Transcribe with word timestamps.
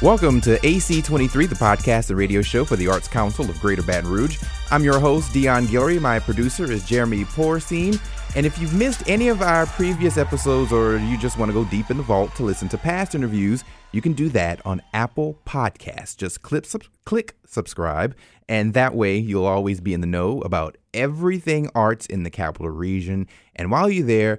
Welcome 0.00 0.40
to 0.42 0.56
AC23, 0.60 1.48
the 1.48 1.56
podcast 1.56 2.10
and 2.10 2.16
radio 2.16 2.40
show 2.40 2.64
for 2.64 2.76
the 2.76 2.86
Arts 2.86 3.08
Council 3.08 3.50
of 3.50 3.58
Greater 3.58 3.82
Baton 3.82 4.08
Rouge. 4.08 4.40
I'm 4.70 4.84
your 4.84 5.00
host, 5.00 5.32
Dion 5.32 5.66
Guillory. 5.66 6.00
My 6.00 6.20
producer 6.20 6.70
is 6.70 6.86
Jeremy 6.86 7.24
Porcine. 7.24 8.00
And 8.36 8.46
if 8.46 8.60
you've 8.60 8.74
missed 8.74 9.02
any 9.08 9.26
of 9.26 9.42
our 9.42 9.66
previous 9.66 10.16
episodes 10.16 10.72
or 10.72 10.98
you 10.98 11.18
just 11.18 11.36
want 11.36 11.48
to 11.48 11.52
go 11.52 11.68
deep 11.68 11.90
in 11.90 11.96
the 11.96 12.04
vault 12.04 12.32
to 12.36 12.44
listen 12.44 12.68
to 12.68 12.78
past 12.78 13.16
interviews, 13.16 13.64
you 13.90 14.00
can 14.00 14.12
do 14.12 14.28
that 14.28 14.64
on 14.64 14.80
Apple 14.94 15.36
Podcasts. 15.44 16.16
Just 16.16 16.42
click, 16.42 16.64
sub- 16.66 16.84
click 17.04 17.34
subscribe, 17.44 18.14
and 18.48 18.74
that 18.74 18.94
way 18.94 19.18
you'll 19.18 19.46
always 19.46 19.80
be 19.80 19.94
in 19.94 20.00
the 20.00 20.06
know 20.06 20.40
about 20.42 20.78
everything 20.94 21.68
arts 21.74 22.06
in 22.06 22.22
the 22.22 22.30
capital 22.30 22.70
region. 22.70 23.26
And 23.56 23.68
while 23.72 23.90
you're 23.90 24.06
there, 24.06 24.38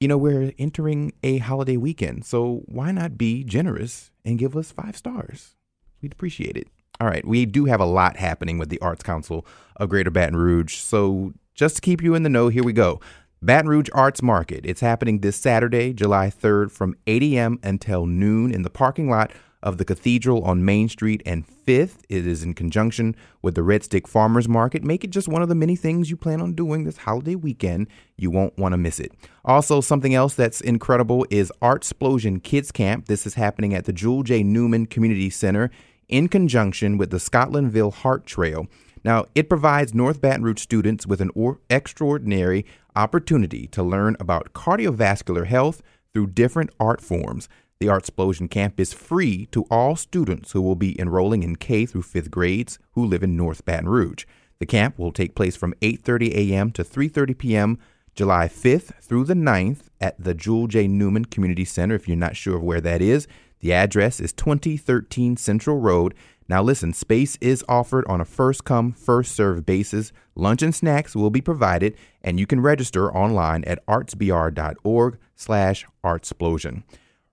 you 0.00 0.08
know, 0.08 0.16
we're 0.16 0.52
entering 0.58 1.12
a 1.22 1.36
holiday 1.36 1.76
weekend, 1.76 2.24
so 2.24 2.62
why 2.64 2.92
not 2.92 3.18
be 3.18 3.44
generous 3.44 4.10
and 4.26 4.38
give 4.38 4.56
us 4.56 4.72
five 4.72 4.96
stars? 4.96 5.54
We'd 6.02 6.12
appreciate 6.12 6.56
it. 6.56 6.68
All 7.00 7.06
right, 7.06 7.26
we 7.26 7.46
do 7.46 7.66
have 7.66 7.80
a 7.80 7.86
lot 7.86 8.16
happening 8.16 8.58
with 8.58 8.68
the 8.68 8.80
Arts 8.80 9.02
Council 9.02 9.46
of 9.76 9.88
Greater 9.88 10.10
Baton 10.10 10.36
Rouge, 10.36 10.76
so 10.76 11.32
just 11.54 11.76
to 11.76 11.82
keep 11.82 12.02
you 12.02 12.14
in 12.14 12.22
the 12.22 12.28
know, 12.28 12.48
here 12.48 12.64
we 12.64 12.72
go. 12.72 13.00
Baton 13.42 13.68
Rouge 13.68 13.88
Arts 13.92 14.22
Market. 14.22 14.64
It's 14.64 14.80
happening 14.80 15.20
this 15.20 15.36
Saturday, 15.36 15.92
July 15.92 16.30
3rd 16.30 16.70
from 16.70 16.96
8 17.06 17.22
a.m. 17.22 17.58
until 17.62 18.06
noon 18.06 18.52
in 18.52 18.62
the 18.62 18.70
parking 18.70 19.08
lot 19.10 19.30
of 19.62 19.78
the 19.78 19.84
Cathedral 19.84 20.42
on 20.44 20.64
Main 20.64 20.88
Street 20.88 21.22
and 21.26 21.44
5th. 21.46 21.98
It 22.08 22.26
is 22.26 22.42
in 22.42 22.54
conjunction 22.54 23.16
with 23.42 23.54
the 23.54 23.62
Red 23.62 23.84
Stick 23.84 24.06
Farmers 24.06 24.48
Market. 24.48 24.84
Make 24.84 25.04
it 25.04 25.10
just 25.10 25.28
one 25.28 25.42
of 25.42 25.48
the 25.48 25.54
many 25.54 25.76
things 25.76 26.10
you 26.10 26.16
plan 26.16 26.40
on 26.40 26.52
doing 26.52 26.84
this 26.84 26.98
holiday 26.98 27.34
weekend. 27.34 27.88
You 28.16 28.30
won't 28.30 28.56
want 28.58 28.72
to 28.72 28.78
miss 28.78 29.00
it. 29.00 29.12
Also, 29.44 29.80
something 29.80 30.14
else 30.14 30.34
that's 30.34 30.60
incredible 30.60 31.26
is 31.30 31.52
Art 31.62 31.78
Explosion 31.78 32.40
Kids 32.40 32.70
Camp. 32.70 33.06
This 33.06 33.26
is 33.26 33.34
happening 33.34 33.74
at 33.74 33.84
the 33.84 33.92
Jewel 33.92 34.22
J. 34.22 34.42
Newman 34.42 34.86
Community 34.86 35.30
Center 35.30 35.70
in 36.08 36.28
conjunction 36.28 36.98
with 36.98 37.10
the 37.10 37.18
Scotlandville 37.18 37.92
Heart 37.92 38.26
Trail. 38.26 38.66
Now, 39.04 39.26
it 39.34 39.48
provides 39.48 39.94
North 39.94 40.20
Baton 40.20 40.42
Rouge 40.42 40.60
students 40.60 41.06
with 41.06 41.20
an 41.20 41.30
or- 41.34 41.60
extraordinary 41.70 42.66
opportunity 42.96 43.66
to 43.68 43.82
learn 43.82 44.16
about 44.18 44.52
cardiovascular 44.52 45.46
health 45.46 45.82
through 46.12 46.28
different 46.28 46.70
art 46.80 47.00
forms. 47.00 47.48
The 47.78 47.90
Art 47.90 48.04
Explosion 48.04 48.48
Camp 48.48 48.80
is 48.80 48.94
free 48.94 49.46
to 49.52 49.64
all 49.70 49.96
students 49.96 50.52
who 50.52 50.62
will 50.62 50.76
be 50.76 50.98
enrolling 50.98 51.42
in 51.42 51.56
K 51.56 51.84
through 51.84 52.04
5th 52.04 52.30
grades 52.30 52.78
who 52.92 53.04
live 53.04 53.22
in 53.22 53.36
North 53.36 53.66
Baton 53.66 53.86
Rouge. 53.86 54.24
The 54.58 54.64
camp 54.64 54.98
will 54.98 55.12
take 55.12 55.34
place 55.34 55.56
from 55.56 55.74
8:30 55.82 56.32
a.m. 56.34 56.70
to 56.70 56.82
3:30 56.82 57.36
p.m. 57.36 57.78
July 58.14 58.48
5th 58.48 58.94
through 59.02 59.24
the 59.24 59.34
9th 59.34 59.88
at 60.00 60.18
the 60.18 60.32
Jewel 60.32 60.68
J. 60.68 60.88
Newman 60.88 61.26
Community 61.26 61.66
Center. 61.66 61.94
If 61.94 62.08
you're 62.08 62.16
not 62.16 62.34
sure 62.34 62.56
of 62.56 62.62
where 62.62 62.80
that 62.80 63.02
is, 63.02 63.28
the 63.60 63.74
address 63.74 64.20
is 64.20 64.32
2013 64.32 65.36
Central 65.36 65.78
Road. 65.78 66.14
Now 66.48 66.62
listen, 66.62 66.94
space 66.94 67.36
is 67.42 67.62
offered 67.68 68.06
on 68.08 68.22
a 68.22 68.24
first 68.24 68.64
come, 68.64 68.92
first 68.92 69.32
served 69.32 69.66
basis. 69.66 70.12
Lunch 70.34 70.62
and 70.62 70.74
snacks 70.74 71.14
will 71.14 71.28
be 71.28 71.42
provided, 71.42 71.94
and 72.22 72.40
you 72.40 72.46
can 72.46 72.60
register 72.60 73.14
online 73.14 73.64
at 73.64 73.84
artsbr.org 73.84 75.18
slash 75.34 75.86
artsplosion. 76.02 76.84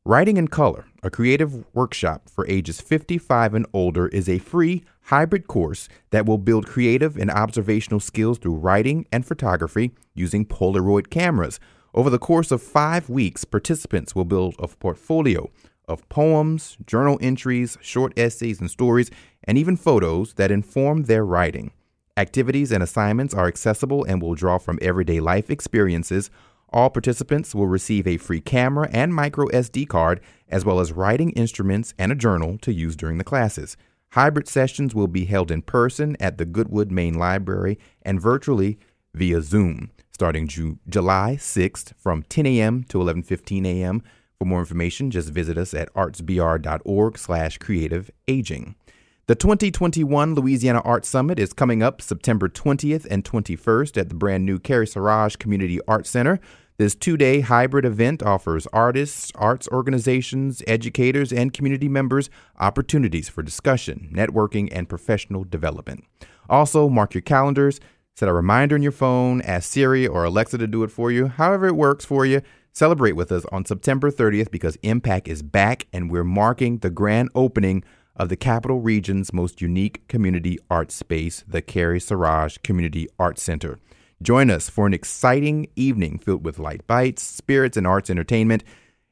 Writing 0.05 0.35
in 0.35 0.49
Color, 0.49 0.85
a 1.01 1.09
creative 1.09 1.63
workshop 1.73 2.27
for 2.27 2.45
ages 2.49 2.81
55 2.81 3.53
and 3.53 3.65
older, 3.71 4.09
is 4.09 4.27
a 4.27 4.37
free 4.37 4.83
hybrid 5.03 5.47
course 5.47 5.87
that 6.09 6.25
will 6.25 6.37
build 6.37 6.67
creative 6.67 7.15
and 7.15 7.31
observational 7.31 8.01
skills 8.01 8.37
through 8.37 8.55
writing 8.55 9.05
and 9.13 9.25
photography 9.25 9.93
using 10.13 10.45
Polaroid 10.45 11.09
cameras. 11.09 11.57
Over 11.93 12.09
the 12.09 12.19
course 12.19 12.51
of 12.51 12.61
five 12.61 13.09
weeks, 13.09 13.45
participants 13.45 14.13
will 14.13 14.25
build 14.25 14.55
a 14.59 14.67
portfolio 14.67 15.49
of 15.87 16.09
poems, 16.09 16.75
journal 16.85 17.17
entries, 17.21 17.77
short 17.79 18.11
essays 18.19 18.59
and 18.59 18.69
stories, 18.69 19.09
and 19.45 19.57
even 19.57 19.77
photos 19.77 20.33
that 20.33 20.51
inform 20.51 21.03
their 21.03 21.23
writing. 21.23 21.71
Activities 22.17 22.73
and 22.73 22.83
assignments 22.83 23.33
are 23.33 23.47
accessible 23.47 24.03
and 24.03 24.21
will 24.21 24.35
draw 24.35 24.57
from 24.57 24.79
everyday 24.81 25.21
life 25.21 25.49
experiences. 25.49 26.29
All 26.73 26.89
participants 26.89 27.53
will 27.53 27.67
receive 27.67 28.07
a 28.07 28.17
free 28.17 28.41
camera 28.41 28.89
and 28.91 29.13
micro 29.13 29.47
SD 29.49 29.87
card, 29.87 30.19
as 30.49 30.65
well 30.65 30.79
as 30.79 30.91
writing 30.91 31.29
instruments 31.31 31.93
and 31.99 32.11
a 32.11 32.15
journal 32.15 32.57
to 32.63 32.73
use 32.73 32.95
during 32.95 33.19
the 33.19 33.23
classes. 33.23 33.77
Hybrid 34.13 34.47
sessions 34.47 34.95
will 34.95 35.07
be 35.07 35.25
held 35.25 35.51
in 35.51 35.61
person 35.61 36.17
at 36.19 36.39
the 36.39 36.45
Goodwood 36.45 36.91
Main 36.91 37.13
Library 37.13 37.77
and 38.01 38.19
virtually 38.19 38.79
via 39.13 39.41
Zoom, 39.43 39.91
starting 40.11 40.47
Ju- 40.47 40.79
July 40.89 41.37
6th 41.39 41.93
from 41.95 42.23
10 42.23 42.47
a.m. 42.47 42.83
to 42.85 42.97
11:15 42.97 43.67
a.m. 43.67 44.01
For 44.39 44.45
more 44.45 44.59
information, 44.59 45.11
just 45.11 45.29
visit 45.29 45.59
us 45.59 45.75
at 45.75 45.93
artsbr.org 45.93 47.17
slash 47.19 47.59
creative 47.59 48.09
aging. 48.27 48.75
The 49.25 49.35
2021 49.35 50.35
Louisiana 50.35 50.81
Art 50.81 51.05
Summit 51.05 51.39
is 51.39 51.53
coming 51.53 51.81
up 51.81 52.01
September 52.01 52.49
20th 52.49 53.07
and 53.09 53.23
21st 53.23 53.97
at 53.97 54.09
the 54.09 54.15
brand 54.15 54.45
new 54.45 54.59
Carrie 54.59 54.85
Saraj 54.85 55.39
Community 55.39 55.79
Art 55.87 56.05
Center. 56.05 56.41
This 56.77 56.95
two 56.95 57.17
day 57.17 57.41
hybrid 57.41 57.85
event 57.85 58.23
offers 58.23 58.65
artists, 58.73 59.31
arts 59.35 59.67
organizations, 59.71 60.63
educators, 60.65 61.31
and 61.31 61.53
community 61.53 61.87
members 61.87 62.31
opportunities 62.59 63.29
for 63.29 63.43
discussion, 63.43 64.09
networking, 64.11 64.69
and 64.71 64.89
professional 64.89 65.43
development. 65.43 66.03
Also, 66.49 66.89
mark 66.89 67.13
your 67.13 67.21
calendars, 67.21 67.79
set 68.15 68.27
a 68.27 68.33
reminder 68.33 68.75
on 68.75 68.81
your 68.81 68.91
phone, 68.91 69.41
ask 69.43 69.71
Siri 69.71 70.07
or 70.07 70.23
Alexa 70.23 70.57
to 70.57 70.65
do 70.65 70.83
it 70.83 70.89
for 70.89 71.11
you, 71.11 71.27
however 71.27 71.67
it 71.67 71.75
works 71.75 72.05
for 72.05 72.25
you. 72.25 72.41
Celebrate 72.71 73.11
with 73.11 73.31
us 73.31 73.45
on 73.51 73.65
September 73.65 74.09
30th 74.09 74.49
because 74.49 74.75
Impact 74.81 75.27
is 75.27 75.43
back 75.43 75.85
and 75.93 76.09
we're 76.09 76.23
marking 76.23 76.79
the 76.79 76.89
grand 76.89 77.29
opening 77.35 77.83
of 78.15 78.29
the 78.29 78.35
capital 78.35 78.79
region's 78.79 79.31
most 79.31 79.61
unique 79.61 80.07
community 80.07 80.57
art 80.71 80.91
space, 80.91 81.43
the 81.47 81.61
Carrie 81.61 81.99
Saraj 81.99 82.61
Community 82.63 83.07
Art 83.19 83.37
Center. 83.37 83.79
Join 84.23 84.49
us 84.49 84.69
for 84.69 84.87
an 84.87 84.93
exciting 84.93 85.67
evening 85.75 86.17
filled 86.17 86.45
with 86.45 86.57
light 86.57 86.87
bites, 86.87 87.21
spirits, 87.21 87.75
and 87.75 87.85
arts 87.85 88.09
entertainment. 88.09 88.63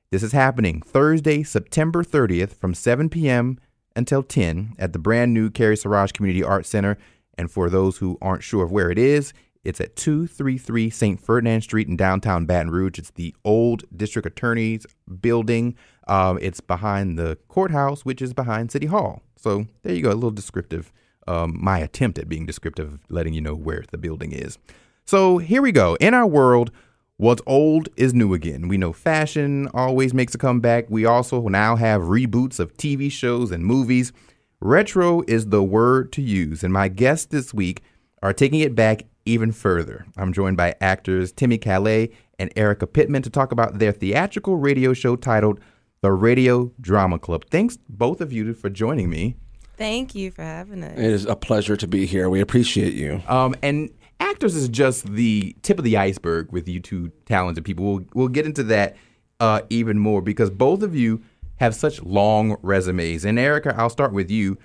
This 0.10 0.24
is 0.24 0.32
happening 0.32 0.82
Thursday, 0.82 1.44
September 1.44 2.02
30th 2.02 2.54
from 2.54 2.74
7 2.74 3.10
p.m. 3.10 3.60
until 3.94 4.24
10 4.24 4.74
at 4.80 4.94
the 4.94 5.00
brand 5.00 5.34
new 5.34 5.50
Carrie 5.50 5.76
Saraj 5.76 6.14
Community 6.14 6.42
Arts 6.42 6.70
Center. 6.70 6.98
And 7.38 7.52
for 7.52 7.70
those 7.70 7.98
who 7.98 8.18
aren't 8.22 8.42
sure 8.42 8.64
of 8.64 8.72
where 8.72 8.90
it 8.90 8.98
is, 8.98 9.34
it's 9.66 9.82
at 9.82 9.98
233 9.98 10.90
St. 10.90 11.20
Ferdinand 11.20 11.62
Street 11.62 11.90
in 11.90 11.98
downtown 11.98 12.46
Baton 12.46 12.72
Rouge. 12.72 12.98
It's 12.98 13.12
the 13.12 13.36
old 13.44 13.84
district 13.94 14.26
attorney's 14.26 14.86
building. 15.20 15.76
Um, 16.08 16.40
it's 16.42 16.62
behind 16.62 17.20
the 17.20 17.38
courthouse, 17.50 18.06
which 18.06 18.22
is 18.22 18.34
behind 18.34 18.72
City 18.72 18.88
Hall. 18.88 19.24
So 19.36 19.66
there 19.84 19.94
you 19.94 20.04
go, 20.04 20.12
a 20.12 20.14
little 20.14 20.32
descriptive. 20.32 20.94
Um, 21.28 21.58
my 21.62 21.80
attempt 21.80 22.18
at 22.18 22.30
being 22.30 22.46
descriptive, 22.46 23.00
letting 23.10 23.34
you 23.34 23.42
know 23.42 23.56
where 23.56 23.84
the 23.92 23.98
building 23.98 24.32
is. 24.32 24.58
So 25.06 25.38
here 25.38 25.62
we 25.62 25.72
go. 25.72 25.96
In 25.96 26.14
our 26.14 26.28
world, 26.28 26.72
what's 27.18 27.42
old 27.46 27.90
is 27.98 28.14
new 28.14 28.34
again. 28.34 28.68
We 28.68 28.78
know 28.78 28.94
fashion 28.94 29.68
always 29.74 30.14
makes 30.14 30.34
a 30.36 30.38
comeback. 30.38 30.86
We 30.90 31.06
also 31.06 31.48
now 31.48 31.76
have 31.76 32.02
reboots 32.02 32.60
of 32.60 32.78
TV 32.78 33.12
shows 33.12 33.52
and 33.52 33.66
movies. 33.66 34.14
Retro 34.60 35.24
is 35.28 35.48
the 35.48 35.64
word 35.64 36.12
to 36.14 36.22
use, 36.22 36.64
and 36.64 36.72
my 36.72 36.88
guests 36.88 37.26
this 37.26 37.54
week 37.54 37.82
are 38.22 38.34
taking 38.34 38.60
it 38.60 38.76
back 38.76 39.04
even 39.26 39.52
further. 39.52 40.06
I'm 40.18 40.34
joined 40.34 40.58
by 40.58 40.76
actors 40.82 41.32
Timmie 41.32 41.58
Callais 41.58 42.12
and 42.40 42.52
Erica 42.56 42.88
Pitman 42.88 43.22
to 43.24 43.30
talk 43.30 43.52
about 43.52 43.80
their 43.80 43.92
theatrical 43.92 44.58
radio 44.58 44.94
show 44.94 45.16
titled 45.16 45.60
The 46.02 46.12
Radio 46.12 46.72
Drama 46.80 47.20
Club. 47.20 47.46
Thanks, 47.50 47.78
both 47.90 48.22
of 48.22 48.32
you, 48.32 48.54
for 48.54 48.70
joining 48.70 49.10
me. 49.10 49.36
Thank 49.78 50.14
you 50.14 50.32
for 50.32 50.44
having 50.44 50.84
us. 50.84 50.98
It 50.98 51.06
is 51.06 51.26
a 51.26 51.36
pleasure 51.36 51.76
to 51.76 51.88
be 51.88 52.06
here. 52.06 52.30
We 52.30 52.40
appreciate 52.40 52.94
you. 52.94 53.22
Um, 53.28 53.56
and 53.64 53.90
actors 54.32 54.56
is 54.56 54.70
just 54.70 55.06
the 55.06 55.56
tip 55.62 55.78
of 55.78 55.84
the 55.84 55.98
iceberg 55.98 56.52
with 56.52 56.68
you 56.68 56.80
two 56.80 57.12
talented 57.26 57.64
people. 57.66 57.86
We'll, 57.86 58.06
we'll 58.14 58.28
get 58.30 58.46
into 58.46 58.64
that 58.64 58.96
uh, 59.40 59.62
even 59.70 60.00
more 60.00 60.22
because 60.22 60.50
both 60.50 60.82
of 60.82 60.96
you 60.96 61.22
have 61.58 61.76
such 61.76 62.02
long 62.02 62.58
resumes. 62.62 63.26
And 63.26 63.38
Erica, 63.38 63.76
I'll 63.78 63.90
start 63.90 64.14
with 64.14 64.32
you. 64.32 64.58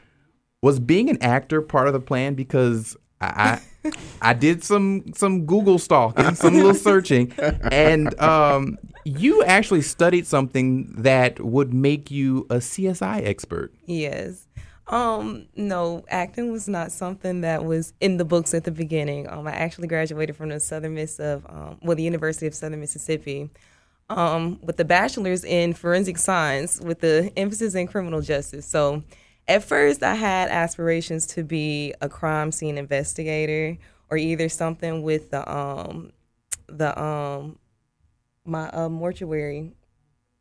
Was 0.62 0.80
being 0.80 1.10
an 1.10 1.22
actor 1.22 1.60
part 1.60 1.86
of 1.86 1.92
the 1.92 2.00
plan? 2.00 2.34
Because 2.34 2.96
I, 3.20 3.60
I, 3.84 3.92
I 4.22 4.32
did 4.32 4.64
some 4.64 5.12
some 5.14 5.46
Google 5.46 5.78
stalking, 5.78 6.34
some 6.34 6.54
little 6.54 6.74
searching, 6.88 7.32
and 7.38 8.18
um, 8.20 8.78
you 9.04 9.44
actually 9.44 9.82
studied 9.82 10.26
something 10.26 10.92
that 10.96 11.38
would 11.40 11.72
make 11.72 12.10
you 12.10 12.46
a 12.50 12.56
CSI 12.56 13.26
expert. 13.26 13.72
Yes. 13.84 14.46
Um, 14.88 15.46
no, 15.56 16.04
acting 16.08 16.52
was 16.52 16.68
not 16.68 16.92
something 16.92 17.40
that 17.40 17.64
was 17.64 17.92
in 18.00 18.18
the 18.18 18.24
books 18.24 18.54
at 18.54 18.64
the 18.64 18.70
beginning. 18.70 19.28
Um, 19.28 19.48
I 19.48 19.52
actually 19.52 19.88
graduated 19.88 20.36
from 20.36 20.50
the 20.50 20.60
Southern 20.60 20.94
Miss 20.94 21.18
of, 21.18 21.44
um, 21.48 21.78
well, 21.82 21.96
the 21.96 22.04
University 22.04 22.46
of 22.46 22.54
Southern 22.54 22.80
Mississippi, 22.80 23.50
um, 24.08 24.60
with 24.62 24.78
a 24.78 24.84
bachelor's 24.84 25.44
in 25.44 25.74
forensic 25.74 26.18
science 26.18 26.80
with 26.80 27.00
the 27.00 27.32
emphasis 27.36 27.74
in 27.74 27.88
criminal 27.88 28.20
justice. 28.20 28.64
So, 28.64 29.02
at 29.48 29.64
first, 29.64 30.02
I 30.02 30.14
had 30.14 30.50
aspirations 30.50 31.26
to 31.28 31.42
be 31.42 31.94
a 32.00 32.08
crime 32.08 32.52
scene 32.52 32.78
investigator 32.78 33.78
or 34.10 34.16
either 34.16 34.48
something 34.48 35.02
with 35.02 35.30
the 35.30 35.52
um, 35.52 36.12
the 36.68 37.00
um, 37.00 37.58
my 38.44 38.68
uh, 38.70 38.88
mortuary, 38.88 39.72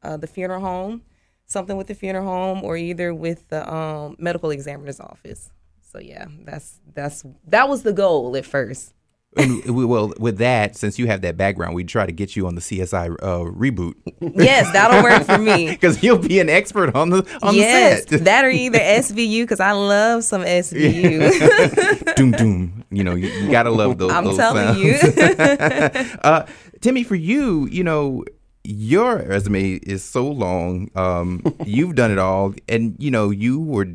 uh, 0.03 0.17
the 0.17 0.27
funeral 0.27 0.61
home 0.61 1.01
something 1.47 1.77
with 1.77 1.87
the 1.87 1.95
funeral 1.95 2.25
home 2.25 2.63
or 2.63 2.77
either 2.77 3.13
with 3.13 3.47
the 3.49 3.71
um, 3.71 4.15
medical 4.19 4.49
examiner's 4.51 4.99
office. 4.99 5.49
So 5.81 5.99
yeah, 5.99 6.25
that's 6.43 6.79
that's 6.93 7.23
that 7.47 7.69
was 7.69 7.83
the 7.83 7.93
goal 7.93 8.35
at 8.35 8.45
first. 8.45 8.93
And 9.37 9.75
we, 9.75 9.83
well, 9.83 10.13
with 10.17 10.37
that, 10.37 10.77
since 10.77 10.97
you 10.97 11.07
have 11.07 11.19
that 11.21 11.35
background, 11.35 11.75
we 11.75 11.83
try 11.83 12.05
to 12.05 12.11
get 12.13 12.37
you 12.37 12.47
on 12.47 12.55
the 12.55 12.61
CSI 12.61 13.15
uh, 13.21 13.39
reboot 13.39 13.95
Yes, 14.21 14.71
that'll 14.71 15.03
work 15.03 15.23
for 15.23 15.37
me. 15.37 15.69
because 15.71 16.01
you'll 16.01 16.17
be 16.19 16.39
an 16.39 16.49
expert 16.49 16.95
on 16.95 17.09
the 17.09 17.37
on 17.43 17.53
yes, 17.53 18.05
the 18.05 18.17
set. 18.17 18.25
that 18.25 18.45
or 18.45 18.49
either 18.49 18.79
SVU 18.79 19.43
because 19.43 19.59
I 19.59 19.73
love 19.73 20.23
some 20.23 20.43
SVU. 20.43 22.15
doom 22.15 22.31
doom. 22.31 22.85
You 22.91 23.03
know, 23.03 23.15
you, 23.15 23.27
you 23.27 23.51
gotta 23.51 23.71
love 23.71 23.97
those. 23.97 24.11
I'm 24.11 24.23
those 24.23 24.37
telling 24.37 24.67
sounds. 24.67 24.79
you. 24.79 26.17
uh, 26.23 26.45
Timmie, 26.81 27.03
for 27.03 27.15
you, 27.15 27.67
you 27.67 27.83
know, 27.83 28.23
your 28.65 29.17
resume 29.17 29.73
is 29.83 30.03
so 30.03 30.27
long. 30.27 30.89
Um, 30.95 31.43
you've 31.65 31.95
done 31.95 32.11
it 32.11 32.17
all, 32.17 32.53
and 32.67 32.95
you 32.99 33.11
know, 33.11 33.29
you 33.29 33.59
were 33.59 33.87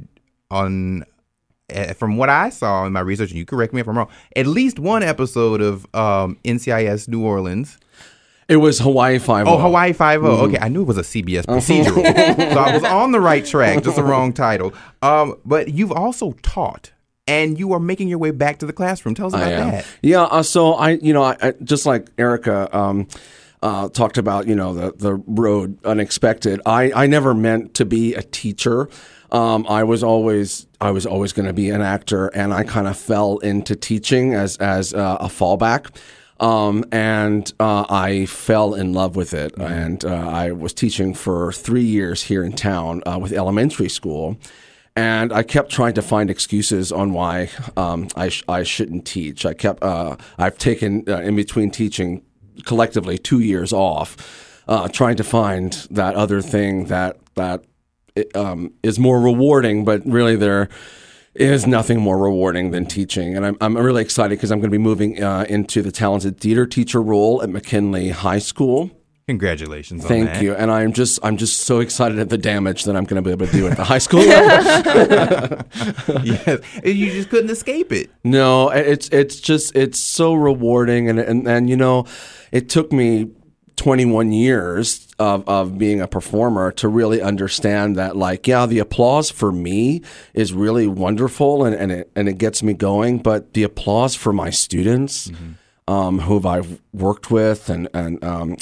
on. 0.50 1.04
Uh, 1.72 1.92
from 1.94 2.16
what 2.16 2.28
I 2.28 2.48
saw 2.50 2.84
in 2.84 2.92
my 2.92 2.98
research, 2.98 3.30
and 3.30 3.38
you 3.38 3.46
correct 3.46 3.72
me 3.72 3.80
if 3.80 3.86
I'm 3.86 3.96
wrong, 3.96 4.08
at 4.34 4.48
least 4.48 4.80
one 4.80 5.04
episode 5.04 5.60
of 5.60 5.86
um, 5.94 6.36
NCIS 6.44 7.06
New 7.06 7.24
Orleans. 7.24 7.78
It 8.48 8.56
was 8.56 8.80
Hawaii 8.80 9.20
Five. 9.20 9.46
Oh, 9.46 9.56
Hawaii 9.58 9.92
Five 9.92 10.24
O. 10.24 10.46
Okay, 10.46 10.58
I 10.60 10.66
knew 10.68 10.80
it 10.82 10.88
was 10.88 10.98
a 10.98 11.02
CBS 11.02 11.44
procedural, 11.44 11.94
so 12.52 12.58
I 12.58 12.74
was 12.74 12.82
on 12.82 13.12
the 13.12 13.20
right 13.20 13.46
track, 13.46 13.84
just 13.84 13.94
the 13.94 14.02
wrong 14.02 14.32
title. 14.32 14.74
Um, 15.02 15.36
but 15.44 15.68
you've 15.68 15.92
also 15.92 16.32
taught, 16.42 16.90
and 17.28 17.56
you 17.56 17.72
are 17.72 17.78
making 17.78 18.08
your 18.08 18.18
way 18.18 18.32
back 18.32 18.58
to 18.58 18.66
the 18.66 18.72
classroom. 18.72 19.14
Tell 19.14 19.28
us 19.28 19.34
about 19.34 19.50
that. 19.50 19.86
Yeah. 20.02 20.22
Uh, 20.22 20.42
so 20.42 20.72
I, 20.72 20.90
you 20.94 21.12
know, 21.12 21.22
I, 21.22 21.36
I 21.40 21.52
just 21.62 21.86
like 21.86 22.10
Erica 22.18 22.76
um, 22.76 23.06
uh, 23.62 23.88
talked 23.88 24.18
about, 24.18 24.46
you 24.46 24.54
know, 24.54 24.72
the 24.74 24.92
the 24.96 25.14
road 25.26 25.78
unexpected. 25.84 26.60
I 26.64 26.92
I 26.94 27.06
never 27.06 27.34
meant 27.34 27.74
to 27.74 27.84
be 27.84 28.14
a 28.14 28.22
teacher. 28.22 28.88
Um, 29.32 29.66
I 29.68 29.84
was 29.84 30.02
always 30.02 30.66
I 30.80 30.90
was 30.90 31.06
always 31.06 31.32
going 31.32 31.46
to 31.46 31.52
be 31.52 31.70
an 31.70 31.82
actor, 31.82 32.28
and 32.28 32.52
I 32.52 32.64
kind 32.64 32.88
of 32.88 32.96
fell 32.96 33.38
into 33.38 33.76
teaching 33.76 34.34
as 34.34 34.56
as 34.56 34.94
uh, 34.94 35.18
a 35.20 35.26
fallback. 35.26 35.94
Um, 36.40 36.86
and 36.90 37.52
uh, 37.60 37.84
I 37.90 38.24
fell 38.24 38.72
in 38.72 38.94
love 38.94 39.14
with 39.14 39.34
it. 39.34 39.54
And 39.58 40.02
uh, 40.04 40.08
I 40.08 40.52
was 40.52 40.72
teaching 40.72 41.12
for 41.12 41.52
three 41.52 41.84
years 41.84 42.22
here 42.22 42.42
in 42.42 42.52
town 42.52 43.02
uh, 43.04 43.18
with 43.20 43.32
elementary 43.32 43.90
school. 43.90 44.38
And 44.96 45.32
I 45.32 45.42
kept 45.42 45.70
trying 45.70 45.94
to 45.94 46.02
find 46.02 46.30
excuses 46.30 46.90
on 46.90 47.12
why 47.12 47.50
um, 47.76 48.08
I, 48.16 48.30
sh- 48.30 48.42
I 48.48 48.62
shouldn't 48.62 49.04
teach. 49.06 49.46
I 49.46 49.52
kept 49.52 49.82
uh, 49.82 50.16
I've 50.38 50.58
taken 50.58 51.04
uh, 51.06 51.18
in 51.18 51.36
between 51.36 51.70
teaching 51.70 52.22
collectively 52.64 53.18
two 53.18 53.40
years 53.40 53.72
off, 53.72 54.62
uh, 54.68 54.88
trying 54.88 55.16
to 55.16 55.24
find 55.24 55.72
that 55.90 56.14
other 56.14 56.40
thing 56.40 56.86
that 56.86 57.18
that 57.34 57.64
um, 58.34 58.72
is 58.82 58.98
more 58.98 59.20
rewarding. 59.20 59.84
But 59.84 60.04
really, 60.06 60.36
there 60.36 60.68
is 61.34 61.66
nothing 61.66 62.00
more 62.00 62.18
rewarding 62.18 62.70
than 62.70 62.86
teaching. 62.86 63.36
And 63.36 63.46
I'm, 63.46 63.56
I'm 63.60 63.76
really 63.76 64.02
excited 64.02 64.36
because 64.36 64.50
I'm 64.50 64.58
going 64.58 64.70
to 64.70 64.74
be 64.74 64.78
moving 64.78 65.22
uh, 65.22 65.46
into 65.48 65.80
the 65.82 65.92
talented 65.92 66.40
theater 66.40 66.66
teacher 66.66 67.00
role 67.00 67.42
at 67.42 67.48
McKinley 67.48 68.10
High 68.10 68.40
School. 68.40 68.90
Congratulations! 69.30 70.04
on 70.04 70.08
Thank 70.08 70.42
you. 70.42 70.56
And 70.56 70.72
I'm 70.72 70.92
just 70.92 71.20
I'm 71.22 71.36
just 71.36 71.60
so 71.60 71.78
excited 71.78 72.18
at 72.18 72.30
the 72.30 72.38
damage 72.38 72.82
that 72.84 72.96
I'm 72.96 73.04
going 73.04 73.22
to 73.22 73.26
be 73.26 73.30
able 73.30 73.46
to 73.46 73.52
do 73.52 73.68
at 73.68 73.76
the 73.76 73.84
high 73.84 73.98
school 73.98 74.24
level. 74.24 75.64
yes, 76.24 76.60
you 76.84 77.12
just 77.12 77.30
couldn't 77.30 77.50
escape 77.50 77.92
it. 77.92 78.10
No, 78.24 78.70
it's 78.70 79.08
it's 79.10 79.38
just 79.38 79.76
it's 79.76 80.00
so 80.00 80.34
rewarding, 80.34 81.08
and 81.08 81.20
and 81.20 81.46
and 81.46 81.70
you 81.70 81.76
know, 81.76 82.06
it 82.50 82.68
took 82.68 82.90
me 82.92 83.30
21 83.76 84.32
years 84.32 85.06
of 85.20 85.48
of 85.48 85.78
being 85.78 86.00
a 86.00 86.08
performer 86.08 86.72
to 86.72 86.88
really 86.88 87.22
understand 87.22 87.94
that 87.94 88.16
like 88.16 88.48
yeah, 88.48 88.66
the 88.66 88.80
applause 88.80 89.30
for 89.30 89.52
me 89.52 90.02
is 90.34 90.52
really 90.52 90.88
wonderful, 90.88 91.64
and 91.64 91.76
and 91.76 91.92
it 91.92 92.10
and 92.16 92.28
it 92.28 92.36
gets 92.38 92.64
me 92.64 92.72
going, 92.72 93.18
but 93.18 93.54
the 93.54 93.62
applause 93.62 94.16
for 94.16 94.32
my 94.32 94.50
students, 94.50 95.30
um, 95.86 96.18
who 96.18 96.44
I've 96.44 96.80
worked 96.92 97.30
with, 97.30 97.70
and 97.70 97.88
and 97.94 98.22
um, 98.24 98.56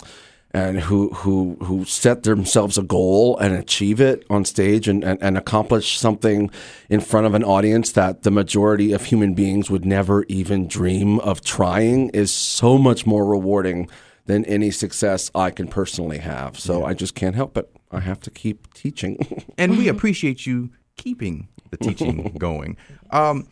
and 0.53 0.81
who 0.81 1.11
who 1.11 1.57
who 1.63 1.85
set 1.85 2.23
themselves 2.23 2.79
a 2.79 2.83
goal 2.83 3.37
and 3.39 3.55
achieve 3.55 4.01
it 4.01 4.25
on 4.31 4.45
stage 4.45 4.89
and, 4.89 5.05
and, 5.05 5.23
and 5.23 5.37
accomplish 5.37 5.99
something 5.99 6.51
in 6.89 7.01
front 7.01 7.27
of 7.27 7.35
an 7.35 7.45
audience 7.45 7.93
that 7.93 8.23
the 8.23 8.31
majority 8.31 8.93
of 8.93 9.05
human 9.05 9.35
beings 9.35 9.71
would 9.71 9.85
never 9.85 10.25
even 10.29 10.67
dream 10.67 11.21
of 11.21 11.43
trying 11.43 12.09
is 12.11 12.33
so 12.33 12.79
much 12.79 13.07
more 13.07 13.27
rewarding 13.27 13.89
than 14.25 14.45
any 14.45 14.71
success 14.71 15.31
I 15.35 15.51
can 15.51 15.69
personally 15.69 16.19
have. 16.19 16.59
So 16.59 16.85
I 16.85 16.95
just 16.95 17.15
can't 17.15 17.35
help 17.35 17.57
it. 17.57 17.71
I 17.91 18.01
have 18.01 18.21
to 18.21 18.31
keep 18.31 18.73
teaching. 18.75 19.45
and 19.59 19.77
we 19.79 19.89
appreciate 19.89 20.47
you 20.47 20.71
keeping 20.97 21.49
the 21.71 21.79
teaching 21.79 22.35
going. 22.39 22.77
Um, 23.11 23.49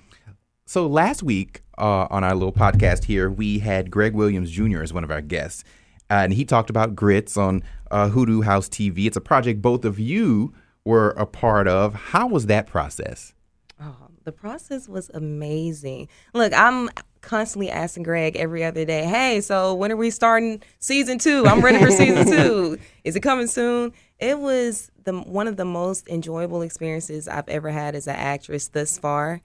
so 0.67 0.87
last 0.87 1.23
week 1.23 1.63
uh, 1.79 2.09
on 2.11 2.25
our 2.25 2.35
little 2.35 2.53
podcast 2.53 3.05
here, 3.05 3.31
we 3.31 3.61
had 3.61 3.91
Greg 3.91 4.15
Williams 4.15 4.51
Jr. 4.51 4.83
as 4.83 4.93
one 4.93 5.05
of 5.05 5.11
our 5.11 5.23
guests, 5.23 5.65
and 6.11 6.33
he 6.33 6.45
talked 6.45 6.71
about 6.71 6.95
grits 6.95 7.37
on 7.37 7.63
uh, 7.91 8.09
Hoodoo 8.09 8.43
House 8.43 8.69
TV. 8.69 9.07
It's 9.07 9.17
a 9.17 9.21
project 9.21 9.63
both 9.63 9.85
of 9.85 9.99
you 9.99 10.53
were 10.85 11.11
a 11.11 11.27
part 11.27 11.69
of. 11.69 11.95
How 11.95 12.27
was 12.27 12.47
that 12.47 12.67
process? 12.67 13.35
Oh, 13.81 14.09
the 14.25 14.33
process 14.33 14.89
was 14.89 15.11
amazing. 15.13 16.09
Look, 16.33 16.53
I'm 16.55 16.89
constantly 17.21 17.71
asking 17.71 18.05
Greg 18.05 18.37
every 18.37 18.65
other 18.65 18.85
day, 18.85 19.05
hey, 19.05 19.41
so 19.41 19.75
when 19.75 19.91
are 19.93 19.97
we 19.97 20.11
starting 20.11 20.63
season 20.79 21.19
two? 21.19 21.45
I'm 21.47 21.61
ready 21.61 21.85
for 21.85 21.91
season 21.91 22.27
two. 22.31 22.79
Is 23.05 23.17
it 23.17 23.21
coming 23.21 23.49
soon? 23.49 23.93
It 24.19 24.39
was 24.39 24.91
the 25.05 25.13
one 25.13 25.49
of 25.49 25.57
the 25.57 25.65
most 25.65 26.09
enjoyable 26.09 26.63
experiences 26.63 27.29
I've 27.29 27.49
ever 27.49 27.71
had 27.71 27.95
as 27.95 28.07
an 28.07 28.17
actress 28.17 28.69
thus 28.69 28.97
far. 28.97 29.43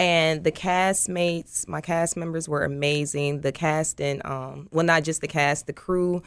And 0.00 0.44
the 0.44 0.50
castmates, 0.50 1.68
my 1.68 1.82
cast 1.82 2.16
members 2.16 2.48
were 2.48 2.64
amazing. 2.64 3.42
The 3.42 3.52
cast 3.52 4.00
and 4.00 4.24
um, 4.24 4.66
well, 4.72 4.86
not 4.86 5.04
just 5.04 5.20
the 5.20 5.28
cast, 5.28 5.66
the 5.66 5.74
crew, 5.74 6.22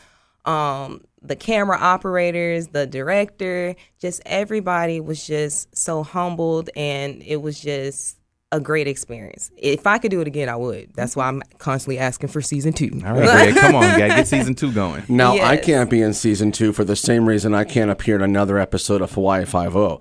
um, 0.46 1.04
the 1.24 1.36
camera 1.36 1.80
operators, 1.80 2.68
the 2.68 2.86
director, 2.86 3.76
just 4.00 4.22
everybody 4.28 5.00
was 5.00 5.26
just 5.26 5.76
so 5.76 6.04
humbled, 6.04 6.70
and 6.76 7.24
it 7.24 7.42
was 7.42 7.60
just 7.60 8.20
a 8.52 8.60
great 8.60 8.88
experience. 8.88 9.50
If 9.58 9.88
I 9.88 9.98
could 9.98 10.12
do 10.12 10.22
it 10.22 10.28
again, 10.28 10.50
I 10.50 10.56
would. 10.56 10.94
That's 10.94 11.16
why 11.16 11.28
I'm 11.28 11.42
constantly 11.58 11.98
asking 11.98 12.30
for 12.30 12.42
season 12.42 12.74
two. 12.74 13.02
All 13.04 13.14
right, 13.14 13.24
Greg, 13.24 13.56
come 13.56 13.74
on, 13.74 13.98
gotta 13.98 14.10
get 14.10 14.28
season 14.28 14.54
two 14.54 14.72
going. 14.72 15.04
now 15.10 15.34
I 15.34 15.58
can't 15.58 15.90
be 15.90 16.04
in 16.04 16.14
season 16.14 16.52
two 16.52 16.74
for 16.74 16.84
the 16.84 16.96
same 16.96 17.28
reason 17.28 17.56
I 17.56 17.64
can't 17.64 17.90
appear 17.90 18.16
in 18.18 18.22
another 18.22 18.60
episode 18.60 19.02
of 19.02 19.12
Hawaii 19.14 19.46
Five 19.46 19.76
O. 19.76 20.00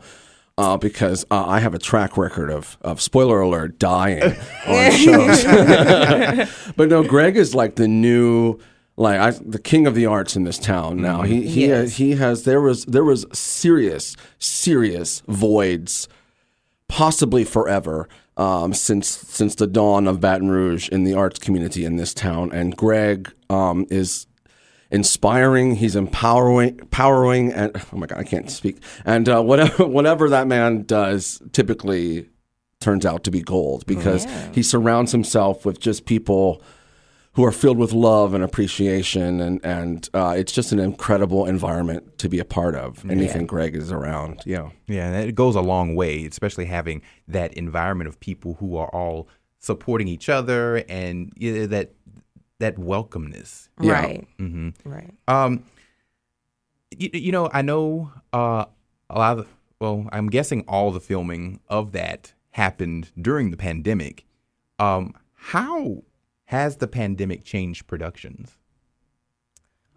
Uh, 0.58 0.76
because 0.76 1.24
uh, 1.30 1.46
I 1.46 1.60
have 1.60 1.72
a 1.74 1.78
track 1.78 2.18
record 2.18 2.50
of, 2.50 2.76
of 2.82 3.00
spoiler 3.00 3.40
alert 3.40 3.78
dying 3.78 4.36
on 4.66 4.90
shows, 4.92 5.44
but 6.76 6.88
no, 6.88 7.02
Greg 7.02 7.36
is 7.38 7.54
like 7.54 7.76
the 7.76 7.88
new 7.88 8.58
like 8.96 9.18
I, 9.18 9.30
the 9.30 9.58
king 9.58 9.86
of 9.86 9.94
the 9.94 10.04
arts 10.06 10.36
in 10.36 10.44
this 10.44 10.58
town 10.58 11.00
now. 11.00 11.22
He 11.22 11.46
he 11.46 11.68
Yes. 11.68 11.96
he 11.96 12.12
has 12.12 12.44
there 12.44 12.60
was 12.60 12.84
there 12.84 13.04
was 13.04 13.24
serious 13.32 14.14
serious 14.38 15.22
voids 15.26 16.08
possibly 16.88 17.44
forever 17.44 18.06
um, 18.36 18.74
since 18.74 19.08
since 19.08 19.54
the 19.54 19.66
dawn 19.66 20.06
of 20.06 20.20
Baton 20.20 20.50
Rouge 20.50 20.88
in 20.90 21.04
the 21.04 21.14
arts 21.14 21.38
community 21.38 21.84
in 21.86 21.96
this 21.96 22.12
town. 22.12 22.52
And 22.52 22.76
Greg 22.76 23.32
um, 23.48 23.86
is 23.90 24.26
inspiring. 24.92 25.76
He's 25.76 25.96
empowering, 25.96 26.78
empowering, 26.78 27.52
and 27.52 27.72
oh 27.92 27.96
my 27.96 28.06
god, 28.06 28.18
I 28.18 28.24
can't 28.24 28.50
speak. 28.50 28.76
And 29.04 29.28
uh, 29.28 29.42
whatever 29.42 29.86
whatever 29.98 30.28
that 30.30 30.46
man 30.46 30.84
does, 30.84 31.42
typically 31.52 32.28
turns 32.78 33.06
out 33.06 33.24
to 33.24 33.30
be 33.30 33.40
gold 33.40 33.86
because 33.86 34.26
he 34.52 34.62
surrounds 34.62 35.12
himself 35.12 35.64
with 35.64 35.80
just 35.80 36.04
people 36.04 36.62
who 37.34 37.44
are 37.44 37.52
filled 37.52 37.78
with 37.78 37.92
love 37.92 38.34
and 38.34 38.44
appreciation, 38.44 39.40
and 39.40 39.64
and 39.64 40.08
uh, 40.14 40.34
it's 40.36 40.52
just 40.52 40.70
an 40.70 40.78
incredible 40.78 41.46
environment 41.46 42.18
to 42.18 42.28
be 42.28 42.38
a 42.38 42.44
part 42.44 42.74
of. 42.74 43.08
Anything 43.10 43.46
Greg 43.46 43.74
is 43.74 43.90
around, 43.90 44.42
yeah. 44.44 44.70
Yeah, 44.86 45.08
and 45.08 45.28
it 45.28 45.34
goes 45.34 45.56
a 45.56 45.62
long 45.62 45.94
way, 45.96 46.26
especially 46.26 46.66
having 46.66 47.02
that 47.26 47.54
environment 47.54 48.08
of 48.08 48.20
people 48.20 48.54
who 48.54 48.76
are 48.76 48.88
all 48.88 49.28
supporting 49.58 50.08
each 50.08 50.28
other 50.28 50.84
and 50.88 51.32
you 51.36 51.52
know, 51.54 51.66
that 51.66 51.92
that 52.62 52.76
welcomeness. 52.76 53.68
Yeah. 53.80 53.92
Right. 53.92 54.28
hmm 54.38 54.70
Right. 54.84 55.12
Um, 55.28 55.64
you, 56.96 57.10
you 57.12 57.32
know, 57.32 57.50
I 57.52 57.62
know 57.62 58.12
uh, 58.32 58.66
a 59.10 59.18
lot 59.18 59.38
of, 59.40 59.48
well, 59.80 60.08
I'm 60.12 60.28
guessing 60.28 60.64
all 60.68 60.90
the 60.92 61.00
filming 61.00 61.60
of 61.68 61.92
that 61.92 62.34
happened 62.52 63.10
during 63.20 63.50
the 63.50 63.56
pandemic. 63.56 64.24
Um, 64.78 65.14
how 65.34 66.04
has 66.44 66.76
the 66.76 66.86
pandemic 66.86 67.44
changed 67.44 67.86
productions? 67.86 68.56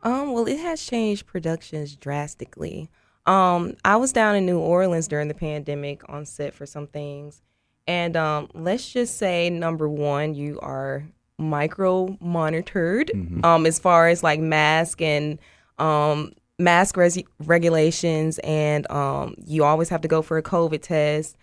Um, 0.02 0.34
well, 0.34 0.48
it 0.48 0.60
has 0.60 0.82
changed 0.84 1.26
productions 1.28 1.96
drastically. 1.96 2.90
Um, 3.26 3.76
I 3.84 3.96
was 3.98 4.12
down 4.12 4.36
in 4.36 4.46
New 4.46 4.60
Orleans 4.60 5.08
during 5.08 5.28
the 5.28 5.34
pandemic 5.34 6.02
on 6.10 6.26
set 6.26 6.54
for 6.54 6.66
some 6.66 6.88
things, 6.88 7.42
and 7.88 8.16
um, 8.16 8.50
let's 8.54 8.92
just 8.92 9.18
say 9.18 9.50
number 9.50 9.90
one, 9.90 10.34
you 10.36 10.60
are 10.62 11.06
micro 11.38 12.18
monitored 12.22 13.12
um, 13.44 13.65
as 13.65 13.77
far 13.80 14.08
as 14.08 14.24
like 14.24 14.39
mask 14.39 15.01
and 15.01 15.38
um, 15.77 16.32
mask 16.58 16.96
res- 16.98 17.24
regulations, 17.44 18.39
and 18.44 18.89
um, 18.89 19.36
you 19.46 19.63
always 19.63 19.89
have 19.89 20.01
to 20.01 20.08
go 20.08 20.22
for 20.22 20.38
a 20.38 20.44
COVID 20.44 20.82
test. 20.82 21.36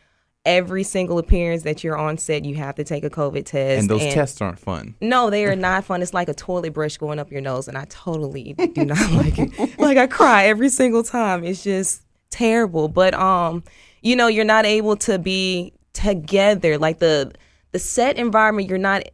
Every 0.45 0.83
single 0.83 1.19
appearance 1.19 1.63
that 1.63 1.85
you're 1.85 1.97
on 1.97 2.19
set, 2.19 2.45
you 2.45 2.57
have 2.57 2.75
to 2.75 2.83
take 2.85 3.05
a 3.05 3.11
COVID 3.11 3.45
test. 3.45 3.81
And 3.81 3.89
those 3.89 4.01
tests 4.13 4.41
aren't 4.41 4.59
fun. 4.59 4.97
No, 5.01 5.31
they 5.31 5.45
are 5.45 5.55
not 5.55 5.85
fun. 5.85 6.03
It's 6.03 6.13
like 6.13 6.29
a 6.29 6.35
toilet 6.35 6.73
brush 6.73 6.97
going 6.97 7.21
up 7.21 7.31
your 7.31 7.41
nose, 7.41 7.69
and 7.69 7.79
I 7.79 7.85
totally 7.89 8.55
do 8.55 8.85
not 8.85 9.13
like 9.13 9.39
it. 9.39 9.79
Like 9.79 9.99
I 9.99 10.09
cry 10.09 10.47
every 10.47 10.69
single 10.69 11.05
time. 11.05 11.45
It's 11.45 11.63
just 11.63 12.03
terrible. 12.31 12.89
But 12.89 13.15
um, 13.15 13.63
you 14.01 14.17
know, 14.17 14.27
you're 14.27 14.45
not 14.45 14.65
able 14.65 14.97
to 14.97 15.17
be 15.19 15.75
together. 15.93 16.77
Like 16.77 16.99
the 16.99 17.33
the 17.71 17.79
set 17.79 18.17
environment, 18.17 18.69
you're 18.69 18.79
not. 18.79 19.05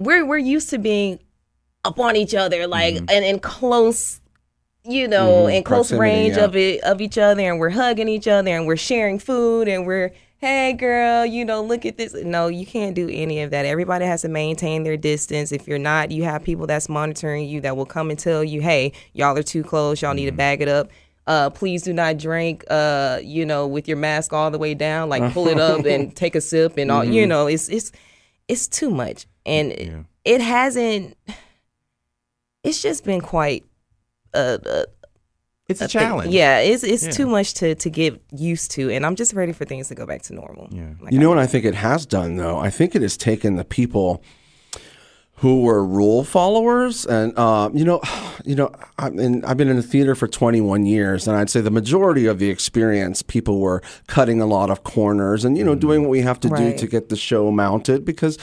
We're 0.00 0.24
we're 0.26 0.38
used 0.38 0.70
to 0.70 0.78
being 0.78 1.20
up 1.84 1.98
on 2.00 2.16
each 2.16 2.34
other, 2.34 2.66
like 2.66 2.96
and 2.96 3.24
in 3.24 3.38
close, 3.38 4.20
you 4.84 5.06
know, 5.06 5.44
Mhm, 5.46 5.56
in 5.58 5.62
close 5.62 5.88
proximity, 5.90 6.00
range 6.00 6.36
yeah. 6.36 6.44
of 6.44 6.56
it 6.56 6.80
of 6.82 7.00
each 7.00 7.18
other, 7.18 7.42
and 7.42 7.60
we're 7.60 7.70
hugging 7.70 8.08
each 8.08 8.26
other, 8.26 8.50
and 8.50 8.66
we're 8.66 8.76
sharing 8.76 9.18
food, 9.18 9.68
and 9.68 9.86
we're 9.86 10.10
hey 10.38 10.72
girl, 10.72 11.26
you 11.26 11.44
know, 11.44 11.62
look 11.62 11.84
at 11.84 11.98
this. 11.98 12.14
No, 12.14 12.46
you 12.48 12.64
can't 12.64 12.94
do 12.94 13.10
any 13.10 13.42
of 13.42 13.50
that. 13.50 13.66
Everybody 13.66 14.06
has 14.06 14.22
to 14.22 14.28
maintain 14.28 14.84
their 14.84 14.96
distance. 14.96 15.52
If 15.52 15.68
you're 15.68 15.78
not, 15.78 16.10
you 16.10 16.24
have 16.24 16.42
people 16.42 16.66
that's 16.66 16.88
monitoring 16.88 17.46
you 17.46 17.60
that 17.60 17.76
will 17.76 17.84
come 17.84 18.08
and 18.08 18.18
tell 18.18 18.42
you, 18.42 18.62
hey, 18.62 18.92
y'all 19.12 19.36
are 19.36 19.42
too 19.42 19.62
close. 19.62 20.00
Y'all 20.00 20.14
need 20.14 20.24
to 20.26 20.32
bag 20.32 20.62
it 20.62 20.68
up. 20.68 20.88
Uh, 21.26 21.50
please 21.50 21.82
do 21.82 21.92
not 21.92 22.16
drink, 22.16 22.64
uh, 22.70 23.18
you 23.22 23.44
know, 23.44 23.66
with 23.66 23.86
your 23.86 23.98
mask 23.98 24.32
all 24.32 24.50
the 24.50 24.56
way 24.58 24.72
down. 24.72 25.10
Like 25.10 25.30
pull 25.34 25.46
it 25.46 25.60
up 25.60 25.84
and 25.84 26.16
take 26.16 26.34
a 26.34 26.40
sip 26.40 26.78
and 26.78 26.90
all. 26.90 27.04
You 27.04 27.26
know, 27.26 27.46
it's 27.46 27.68
it's 27.68 27.92
it's 28.48 28.66
too 28.66 28.90
much, 28.90 29.26
and 29.46 29.72
it- 29.72 29.88
Yeah. 29.88 30.02
it 30.24 30.40
hasn't. 30.40 31.16
It's 32.62 32.82
just 32.82 33.04
been 33.04 33.20
quite 33.20 33.64
a, 34.34 34.58
a, 34.64 34.84
It's 35.68 35.80
a, 35.80 35.84
a 35.84 35.88
thing. 35.88 36.00
challenge. 36.00 36.30
Yeah, 36.34 36.58
it's 36.58 36.84
it's 36.84 37.04
Yeah. 37.06 37.10
too 37.10 37.26
much 37.26 37.54
to 37.54 37.74
to 37.74 37.90
get 37.90 38.20
used 38.36 38.70
to, 38.72 38.90
and 38.90 39.06
I'm 39.06 39.16
just 39.16 39.32
ready 39.32 39.52
for 39.52 39.64
things 39.64 39.88
to 39.88 39.94
go 39.94 40.04
back 40.06 40.22
to 40.22 40.34
normal. 40.34 40.68
Yeah. 40.70 40.90
Like 41.00 41.12
You 41.12 41.18
I- 41.18 41.22
know 41.22 41.28
what 41.30 41.38
I 41.38 41.46
think 41.46 41.64
it 41.64 41.74
has 41.74 42.04
done 42.06 42.36
though? 42.36 42.58
I 42.58 42.70
think 42.70 42.94
it 42.94 43.02
has 43.02 43.16
taken 43.16 43.56
the 43.56 43.64
people 43.64 44.22
who 45.36 45.62
were 45.62 45.82
rule 45.82 46.22
followers 46.22 47.06
and 47.06 47.32
uh, 47.38 47.70
you 47.72 47.82
know 47.84 48.02
you 48.44 48.54
know 48.54 48.70
I've 48.98 49.16
been, 49.16 49.42
I've 49.42 49.56
been 49.56 49.68
in 49.70 49.76
the 49.76 49.82
theater 49.82 50.14
for 50.14 50.28
21 50.28 50.84
years 50.84 51.26
and 51.26 51.34
I'd 51.34 51.48
say 51.48 51.62
the 51.62 51.70
majority 51.70 52.26
of 52.26 52.38
the 52.38 52.50
experience 52.50 53.22
people 53.22 53.58
were 53.58 53.80
cutting 54.06 54.42
a 54.42 54.46
lot 54.46 54.68
of 54.68 54.84
corners 54.84 55.46
and 55.46 55.56
you 55.56 55.64
know 55.64 55.74
doing 55.74 56.02
what 56.02 56.10
we 56.10 56.20
have 56.20 56.40
to 56.40 56.50
do 56.50 56.76
to 56.76 56.86
get 56.86 57.08
the 57.08 57.16
show 57.16 57.50
mounted 57.50 58.04
because 58.04 58.36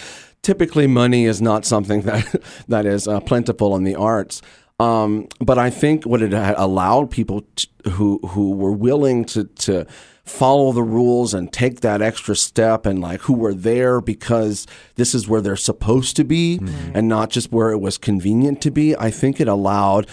typically 0.48 0.88
money 0.88 1.26
is 1.26 1.42
not 1.42 1.66
something 1.66 2.02
that 2.10 2.42
that 2.70 2.86
is 2.86 3.06
uh, 3.06 3.20
plentiful 3.20 3.76
in 3.76 3.84
the 3.84 3.96
arts 3.96 4.42
um, 4.80 5.28
but 5.42 5.58
I 5.58 5.70
think 5.70 6.06
what 6.06 6.22
it 6.22 6.34
allowed 6.34 7.10
people 7.12 7.42
t 7.56 7.68
who 7.96 8.20
who 8.32 8.52
were 8.52 8.72
willing 8.72 9.26
to 9.34 9.44
to 9.66 9.86
follow 10.24 10.72
the 10.72 10.84
rules 10.84 11.34
and 11.34 11.52
take 11.52 11.82
that 11.82 12.02
extra 12.02 12.36
step 12.36 12.86
and 12.86 13.02
like 13.02 13.22
who 13.22 13.34
were 13.34 13.54
there 13.54 14.00
because 14.02 14.68
this 14.96 15.16
is 15.16 15.28
where 15.28 15.42
they're 15.42 15.56
supposed 15.72 16.16
to 16.18 16.24
be 16.24 16.60
and 16.94 17.08
not 17.08 17.30
just 17.30 17.52
where 17.52 17.72
it 17.72 17.80
was 17.80 17.98
convenient 17.98 18.62
to 18.62 18.70
be. 18.70 18.96
I 19.08 19.10
think 19.10 19.40
it 19.40 19.48
allowed 19.48 20.06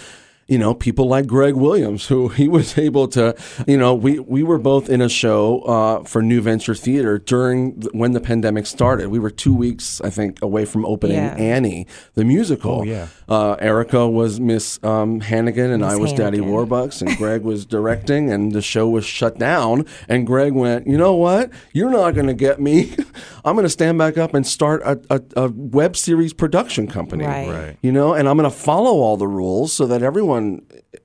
you 0.47 0.59
know, 0.59 0.75
people 0.75 1.07
like 1.09 1.27
Greg 1.27 1.55
Williams, 1.55 2.07
who 2.07 2.29
he 2.29 2.49
was 2.49 2.77
able 2.89 3.09
to, 3.09 3.35
you 3.67 3.77
know, 3.77 3.95
we, 3.95 4.19
we 4.19 4.43
were 4.43 4.59
both 4.59 4.89
in 4.91 5.01
a 5.01 5.09
show 5.09 5.61
uh, 5.61 6.05
for 6.05 6.23
New 6.23 6.41
Venture 6.41 6.75
Theater 6.75 7.19
during 7.19 7.81
th- 7.81 7.93
when 7.95 8.13
the 8.13 8.21
pandemic 8.21 8.67
started. 8.67 9.09
We 9.09 9.19
were 9.19 9.31
two 9.31 9.55
weeks, 9.55 10.01
I 10.03 10.11
think, 10.11 10.43
away 10.43 10.65
from 10.65 10.85
opening 10.85 11.17
Yeah. 11.17 11.35
Annie, 11.37 11.87
the 12.15 12.25
musical. 12.25 12.81
Oh, 12.81 12.83
yeah. 12.85 13.09
Uh, 13.29 13.55
Erica 13.55 14.09
was 14.09 14.39
Miss 14.41 14.79
um, 14.83 15.21
Hannigan, 15.21 15.71
and 15.71 15.83
Miss 15.83 15.93
I 15.93 15.97
was 15.97 16.13
Daddy 16.13 16.39
Warbucks, 16.39 17.01
and 17.01 17.17
Greg 17.17 17.43
was 17.43 17.65
directing, 17.77 18.31
and 18.31 18.53
the 18.53 18.61
show 18.63 18.89
was 18.89 19.05
shut 19.07 19.39
down. 19.39 19.87
And 20.09 20.27
Greg 20.27 20.53
went, 20.53 20.87
you 20.87 20.99
know 20.99 21.15
what? 21.15 21.51
You're 21.73 21.91
not 21.91 22.13
going 22.15 22.27
to 22.27 22.35
get 22.35 22.61
me. 22.61 22.95
I'm 23.47 23.55
going 23.55 23.65
to 23.65 23.71
stand 23.71 23.99
back 23.99 24.19
up 24.19 24.35
and 24.35 24.47
start 24.47 24.83
a, 24.85 25.01
a, 25.11 25.23
a 25.45 25.49
web 25.49 25.97
series 25.97 26.33
production 26.33 26.87
company 26.87 27.25
Right. 27.25 27.49
Right. 27.49 27.77
you 27.83 27.93
know 27.93 28.15
and 28.15 28.29
i'm 28.29 28.37
going 28.37 28.51
to 28.51 28.57
follow 28.57 29.01
all 29.01 29.17
the 29.17 29.29
rules 29.29 29.73
so 29.73 29.87
that 29.87 30.03
everyone 30.03 30.34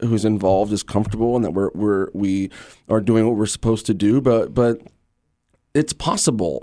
who's 0.01 0.25
involved 0.25 0.71
is 0.73 0.83
comfortable 0.83 1.35
and 1.35 1.43
that 1.45 1.51
we're, 1.51 1.71
we're 1.73 2.07
we 2.13 2.49
are 2.89 3.01
doing 3.01 3.25
what 3.27 3.35
we're 3.35 3.45
supposed 3.45 3.85
to 3.85 3.93
do 3.93 4.21
but 4.21 4.53
but 4.53 4.81
it's 5.73 5.93
possible 5.93 6.61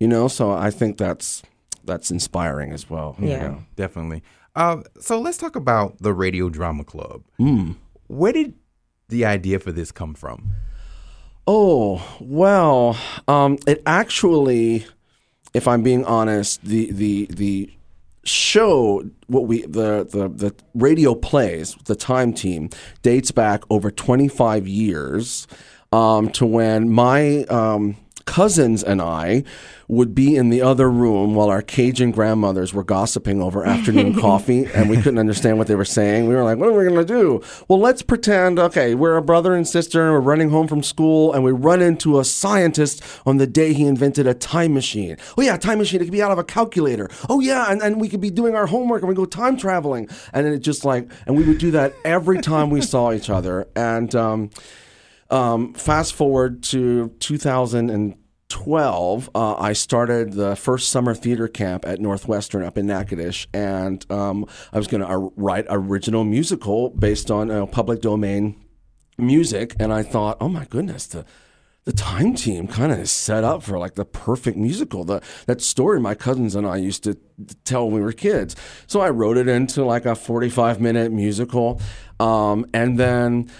you 0.00 0.08
know 0.08 0.28
so 0.28 0.50
i 0.52 0.70
think 0.70 0.96
that's 0.98 1.42
that's 1.84 2.10
inspiring 2.10 2.72
as 2.72 2.88
well 2.90 3.16
you 3.18 3.28
Yeah. 3.28 3.42
know. 3.48 3.64
Definitely. 3.76 4.22
Uh, 4.54 4.82
so 5.00 5.20
let's 5.20 5.38
talk 5.38 5.54
about 5.56 5.96
the 6.02 6.12
Radio 6.12 6.48
Drama 6.50 6.82
Club. 6.84 7.22
Hmm. 7.38 7.72
Where 8.08 8.32
did 8.32 8.54
the 9.08 9.24
idea 9.24 9.58
for 9.60 9.70
this 9.72 9.92
come 9.92 10.14
from? 10.14 10.50
Oh, 11.46 12.02
well, 12.20 12.96
um, 13.26 13.56
it 13.66 13.82
actually, 13.86 14.84
if 15.54 15.66
I'm 15.68 15.82
being 15.82 16.04
honest, 16.04 16.62
the 16.64 16.90
the 16.92 17.26
the 17.30 17.70
show 18.24 19.02
what 19.26 19.46
we 19.46 19.62
the 19.62 20.06
the 20.10 20.28
the 20.28 20.54
radio 20.74 21.14
plays 21.14 21.74
the 21.86 21.96
time 21.96 22.32
team 22.32 22.68
dates 23.02 23.30
back 23.30 23.62
over 23.70 23.90
25 23.90 24.66
years 24.66 25.46
um, 25.92 26.28
to 26.30 26.44
when 26.44 26.90
my 26.90 27.44
um, 27.44 27.96
cousins 28.28 28.84
and 28.84 29.00
I 29.00 29.42
would 29.88 30.14
be 30.14 30.36
in 30.36 30.50
the 30.50 30.60
other 30.60 30.90
room 30.90 31.34
while 31.34 31.48
our 31.48 31.62
Cajun 31.62 32.10
grandmothers 32.10 32.74
were 32.74 32.84
gossiping 32.84 33.40
over 33.40 33.64
afternoon 33.64 34.14
coffee 34.20 34.66
and 34.66 34.90
we 34.90 34.96
couldn't 34.98 35.18
understand 35.18 35.56
what 35.56 35.66
they 35.66 35.74
were 35.74 35.84
saying. 35.84 36.28
We 36.28 36.34
were 36.34 36.44
like, 36.44 36.58
what 36.58 36.68
are 36.68 36.72
we 36.72 36.84
going 36.84 36.94
to 36.94 37.06
do? 37.06 37.42
Well, 37.68 37.80
let's 37.80 38.02
pretend, 38.02 38.58
okay, 38.58 38.94
we're 38.94 39.16
a 39.16 39.22
brother 39.22 39.54
and 39.54 39.66
sister 39.66 40.04
and 40.04 40.12
we're 40.12 40.20
running 40.20 40.50
home 40.50 40.68
from 40.68 40.82
school 40.82 41.32
and 41.32 41.42
we 41.42 41.52
run 41.52 41.80
into 41.80 42.20
a 42.20 42.24
scientist 42.24 43.02
on 43.24 43.38
the 43.38 43.46
day 43.46 43.72
he 43.72 43.86
invented 43.86 44.26
a 44.26 44.34
time 44.34 44.74
machine. 44.74 45.16
Oh, 45.38 45.42
yeah, 45.42 45.54
a 45.54 45.58
time 45.58 45.78
machine. 45.78 46.02
It 46.02 46.04
could 46.04 46.12
be 46.12 46.22
out 46.22 46.30
of 46.30 46.38
a 46.38 46.44
calculator. 46.44 47.08
Oh, 47.30 47.40
yeah, 47.40 47.72
and, 47.72 47.80
and 47.80 47.98
we 47.98 48.10
could 48.10 48.20
be 48.20 48.30
doing 48.30 48.54
our 48.54 48.66
homework 48.66 49.00
and 49.00 49.08
we 49.08 49.14
go 49.14 49.24
time 49.24 49.56
traveling. 49.56 50.06
And 50.34 50.44
then 50.44 50.52
it 50.52 50.58
just 50.58 50.84
like, 50.84 51.10
and 51.26 51.34
we 51.34 51.44
would 51.44 51.58
do 51.58 51.70
that 51.70 51.94
every 52.04 52.42
time 52.42 52.68
we 52.68 52.82
saw 52.82 53.10
each 53.10 53.30
other. 53.30 53.66
And, 53.74 54.14
um, 54.14 54.50
um, 55.30 55.74
fast 55.74 56.14
forward 56.14 56.62
to 56.64 57.08
2012, 57.20 59.30
uh, 59.34 59.54
I 59.56 59.72
started 59.72 60.32
the 60.32 60.56
first 60.56 60.90
summer 60.90 61.14
theater 61.14 61.48
camp 61.48 61.86
at 61.86 62.00
Northwestern 62.00 62.62
up 62.62 62.78
in 62.78 62.86
Natchitoches, 62.86 63.46
and 63.52 64.10
um, 64.10 64.46
I 64.72 64.78
was 64.78 64.86
going 64.86 65.02
to 65.02 65.08
uh, 65.08 65.28
write 65.36 65.66
original 65.68 66.24
musical 66.24 66.90
based 66.90 67.30
on 67.30 67.50
uh, 67.50 67.66
public 67.66 68.00
domain 68.00 68.56
music. 69.18 69.74
And 69.78 69.92
I 69.92 70.02
thought, 70.02 70.38
oh 70.40 70.48
my 70.48 70.64
goodness, 70.64 71.06
the 71.06 71.24
the 71.84 71.92
time 71.94 72.34
team 72.34 72.68
kind 72.68 72.92
of 72.92 72.98
is 72.98 73.10
set 73.10 73.44
up 73.44 73.62
for 73.62 73.78
like 73.78 73.94
the 73.94 74.04
perfect 74.04 74.58
musical. 74.58 75.04
The 75.04 75.22
that 75.46 75.62
story 75.62 75.98
my 75.98 76.14
cousins 76.14 76.54
and 76.54 76.66
I 76.66 76.76
used 76.76 77.02
to 77.04 77.16
tell 77.64 77.86
when 77.86 77.94
we 77.94 78.00
were 78.02 78.12
kids. 78.12 78.54
So 78.86 79.00
I 79.00 79.08
wrote 79.08 79.38
it 79.38 79.48
into 79.48 79.86
like 79.86 80.04
a 80.04 80.14
45 80.14 80.80
minute 80.80 81.12
musical, 81.12 81.80
um, 82.20 82.66
and 82.72 82.98
then. 82.98 83.50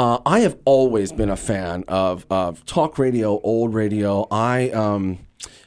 Uh, 0.00 0.18
I 0.24 0.40
have 0.40 0.56
always 0.64 1.12
been 1.12 1.28
a 1.28 1.36
fan 1.36 1.84
of, 1.86 2.24
of 2.30 2.64
talk 2.64 2.98
radio, 2.98 3.38
old 3.42 3.74
radio. 3.74 4.26
I 4.30 4.70
um, 4.70 5.18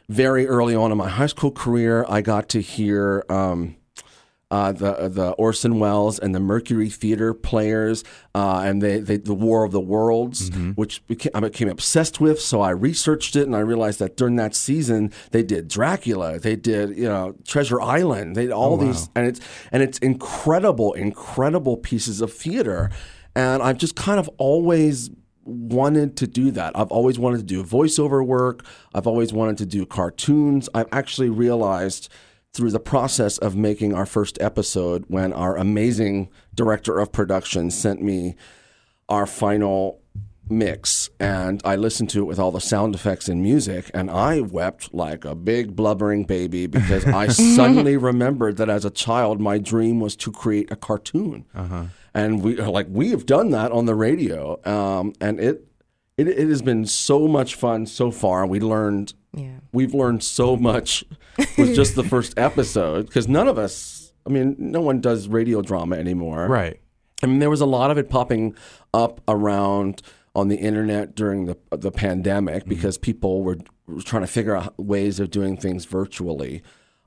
very 0.10 0.48
early 0.48 0.76
on 0.76 0.92
in 0.92 0.98
my 0.98 1.08
high 1.08 1.28
school 1.28 1.52
career, 1.52 2.04
I 2.10 2.22
got 2.22 2.50
to 2.50 2.60
hear 2.60 3.24
um, 3.30 3.76
uh, 4.50 4.72
the 4.72 5.08
the 5.10 5.32
Orson 5.34 5.78
Welles 5.78 6.18
and 6.18 6.34
the 6.34 6.40
Mercury 6.40 6.90
Theater 6.90 7.36
players, 7.36 8.04
uh, 8.34 8.64
and 8.66 8.82
they, 8.82 9.02
they 9.02 9.18
the 9.18 9.36
War 9.36 9.66
of 9.66 9.72
the 9.72 9.80
Worlds, 9.80 10.50
which 10.74 11.06
became, 11.06 11.32
I 11.36 11.40
became 11.40 11.70
obsessed 11.70 12.20
with. 12.20 12.40
So 12.40 12.60
I 12.60 12.72
researched 12.72 13.36
it, 13.36 13.46
and 13.46 13.56
I 13.56 13.60
realized 13.60 14.00
that 14.00 14.18
during 14.18 14.38
that 14.38 14.56
season 14.56 15.12
they 15.30 15.44
did 15.44 15.68
Dracula, 15.68 16.40
they 16.40 16.56
did 16.56 16.98
you 16.98 17.06
know 17.06 17.36
Treasure 17.48 17.80
Island, 17.80 18.36
they 18.36 18.46
did 18.46 18.52
all 18.52 18.78
these, 18.78 19.10
and 19.16 19.28
it's 19.28 19.42
and 19.72 19.84
it's 19.84 20.00
incredible, 20.00 20.94
incredible 20.94 21.78
pieces 21.78 22.20
of 22.20 22.34
theater, 22.34 22.90
and 23.36 23.64
I've 23.64 23.78
just 23.78 23.96
kind 23.96 24.20
of 24.20 24.30
always 24.38 25.10
wanted 25.46 26.16
to 26.18 26.28
do 26.28 26.52
that. 26.52 26.78
I've 26.78 26.92
always 26.92 27.20
wanted 27.20 27.38
to 27.38 27.44
do 27.44 27.64
voiceover 27.64 28.26
work. 28.26 28.66
I've 28.94 29.08
always 29.08 29.34
wanted 29.34 29.58
to 29.60 29.66
do 29.66 29.86
cartoons. 29.86 30.70
I've 30.74 30.88
actually 30.92 31.30
realized 31.30 32.10
through 32.54 32.72
the 32.72 32.80
process 32.80 33.38
of 33.40 33.56
making 33.56 33.94
our 33.94 34.06
first 34.06 34.40
episode 34.40 35.06
when 35.08 35.34
our 35.34 35.58
amazing 35.58 36.30
director 36.54 37.00
of 37.00 37.12
production 37.12 37.72
sent 37.72 38.02
me 38.02 38.36
our 39.10 39.26
final 39.26 40.00
mix 40.50 41.10
and 41.20 41.62
I 41.64 41.78
listened 41.78 42.10
to 42.12 42.20
it 42.20 42.26
with 42.26 42.38
all 42.38 42.52
the 42.52 42.60
sound 42.60 42.96
effects 42.96 43.30
and 43.30 43.42
music 43.42 43.90
and 43.94 44.12
I 44.12 44.42
wept 44.42 44.94
like 44.94 45.24
a 45.24 45.36
big 45.36 45.76
blubbering 45.76 46.26
baby 46.26 46.68
because 46.68 47.06
I 47.06 47.28
suddenly 47.28 47.96
remembered 47.98 48.58
that 48.58 48.70
as 48.70 48.86
a 48.86 48.90
child 48.90 49.40
my 49.40 49.58
dream 49.58 50.00
was 50.00 50.16
to 50.18 50.32
create 50.32 50.70
a 50.70 50.76
cartoon 50.76 51.46
uh-huh. 51.56 51.86
And 52.14 52.42
we 52.44 52.60
are 52.60 52.70
like 52.70 52.88
we 52.90 53.10
have 53.10 53.26
done 53.26 53.50
that 53.52 53.72
on 53.72 53.86
the 53.86 53.96
radio 53.96 54.60
um, 54.66 55.14
and 55.22 55.40
it, 55.40 55.68
it 56.18 56.28
it 56.28 56.48
has 56.50 56.62
been 56.62 56.86
so 56.86 57.28
much 57.28 57.56
fun 57.56 57.86
so 57.86 58.12
far 58.12 58.46
we 58.46 58.60
learned 58.60 59.14
Yeah. 59.34 59.60
we've 59.72 59.94
learned 59.94 60.24
so 60.24 60.56
much 60.56 61.04
with 61.58 61.76
just 61.76 61.96
the 61.96 62.04
first 62.04 62.38
episode 62.38 63.08
because 63.08 63.28
none 63.28 63.48
of 63.48 63.58
us 63.58 64.14
i 64.26 64.30
mean 64.30 64.56
no 64.58 64.82
one 64.82 65.02
does 65.02 65.28
radio 65.28 65.62
drama 65.62 65.96
anymore 65.96 66.48
Right. 66.48 66.80
I 67.22 67.26
mean, 67.26 67.40
there 67.40 67.50
was 67.50 67.62
a 67.62 67.66
lot 67.66 67.90
of 67.90 67.98
it 67.98 68.10
popping 68.10 68.54
up 68.94 69.22
around 69.30 70.02
on 70.36 70.50
the 70.50 70.58
internet 70.58 71.16
during 71.16 71.46
the 71.46 71.56
the 71.72 71.90
pandemic 71.90 72.66
because 72.66 72.98
people 72.98 73.44
were, 73.44 73.58
were 73.88 74.02
trying 74.02 74.24
to 74.24 74.28
figure 74.28 74.58
out 74.58 74.74
ways 74.78 75.22
of 75.22 75.30
doing 75.32 75.56
things 75.56 75.86
virtually. 75.86 76.62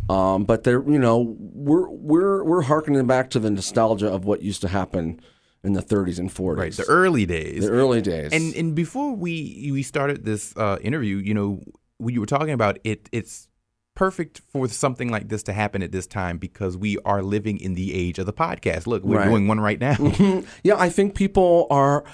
Um, 0.09 0.45
but 0.45 0.63
they're, 0.65 0.83
you 0.89 0.99
know, 0.99 1.37
we're 1.39 1.89
we're 1.89 2.45
we're 2.45 2.63
harkening 2.63 3.07
back 3.07 3.31
to 3.31 3.39
the 3.41 3.51
nostalgia 3.51 4.09
of 4.13 4.25
what 4.25 4.43
used 4.43 4.61
to 4.63 4.69
happen 4.69 5.21
in 5.65 5.73
the 5.73 5.83
30s 5.83 6.19
and 6.21 6.31
40s. 6.31 6.57
Right, 6.57 6.73
the 6.73 6.85
early 6.85 7.27
days. 7.27 7.65
The 7.65 7.71
early 7.73 8.01
days. 8.01 8.33
And 8.33 8.55
and 8.55 8.75
before 8.75 9.15
we 9.17 9.71
we 9.73 9.83
started 9.83 10.25
this 10.25 10.57
uh, 10.57 10.79
interview, 10.81 11.17
you 11.17 11.35
know, 11.35 11.61
when 11.99 12.15
you 12.15 12.21
were 12.21 12.27
talking 12.27 12.51
about 12.51 12.79
it, 12.85 13.09
it's 13.11 13.49
perfect 13.97 14.43
for 14.53 14.69
something 14.69 15.09
like 15.11 15.29
this 15.29 15.43
to 15.43 15.53
happen 15.53 15.83
at 15.83 15.91
this 15.91 16.07
time 16.07 16.37
because 16.39 16.77
we 16.77 16.99
are 17.05 17.23
living 17.23 17.59
in 17.59 17.75
the 17.75 17.95
age 17.95 18.19
of 18.21 18.27
the 18.27 18.33
podcast. 18.33 18.87
Look, 18.87 19.03
we're 19.03 19.17
Right. 19.17 19.29
doing 19.29 19.49
one 19.49 19.59
right 19.59 19.81
now. 19.81 19.97
Yeah, 20.63 20.77
I 20.79 20.89
think 20.89 21.15
people 21.17 21.67
are. 21.71 22.05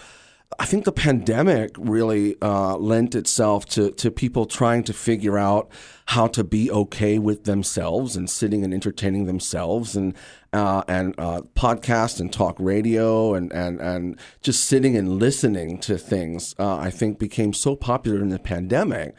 I 0.58 0.64
think 0.64 0.84
the 0.84 0.92
pandemic 0.92 1.74
really 1.78 2.36
uh, 2.42 2.76
lent 2.76 3.14
itself 3.14 3.66
to 3.70 3.90
to 3.92 4.10
people 4.10 4.46
trying 4.46 4.82
to 4.84 4.92
figure 4.92 5.38
out 5.38 5.70
how 6.06 6.26
to 6.28 6.44
be 6.44 6.70
okay 6.70 7.18
with 7.18 7.44
themselves 7.44 8.16
and 8.16 8.28
sitting 8.28 8.64
and 8.64 8.74
entertaining 8.74 9.26
themselves 9.26 9.96
and 9.96 10.14
uh, 10.52 10.82
and 10.88 11.14
uh, 11.18 11.42
podcast 11.54 12.20
and 12.20 12.32
talk 12.32 12.56
radio 12.58 13.34
and, 13.34 13.52
and 13.52 13.80
and 13.80 14.18
just 14.40 14.64
sitting 14.64 14.96
and 14.96 15.18
listening 15.18 15.78
to 15.78 15.96
things. 15.96 16.54
Uh, 16.58 16.76
I 16.76 16.90
think 16.90 17.18
became 17.18 17.52
so 17.52 17.76
popular 17.76 18.20
in 18.20 18.28
the 18.28 18.38
pandemic. 18.38 19.14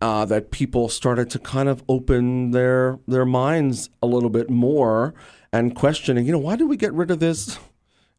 Uh, 0.00 0.24
that 0.24 0.50
people 0.50 0.88
started 0.88 1.30
to 1.30 1.38
kind 1.38 1.68
of 1.68 1.84
open 1.88 2.50
their 2.50 2.98
their 3.06 3.24
minds 3.24 3.88
a 4.02 4.06
little 4.06 4.30
bit 4.30 4.50
more 4.50 5.14
and 5.52 5.76
questioning, 5.76 6.26
you 6.26 6.32
know, 6.32 6.38
why 6.38 6.56
did 6.56 6.64
we 6.64 6.76
get 6.76 6.92
rid 6.92 7.10
of 7.12 7.20
this 7.20 7.56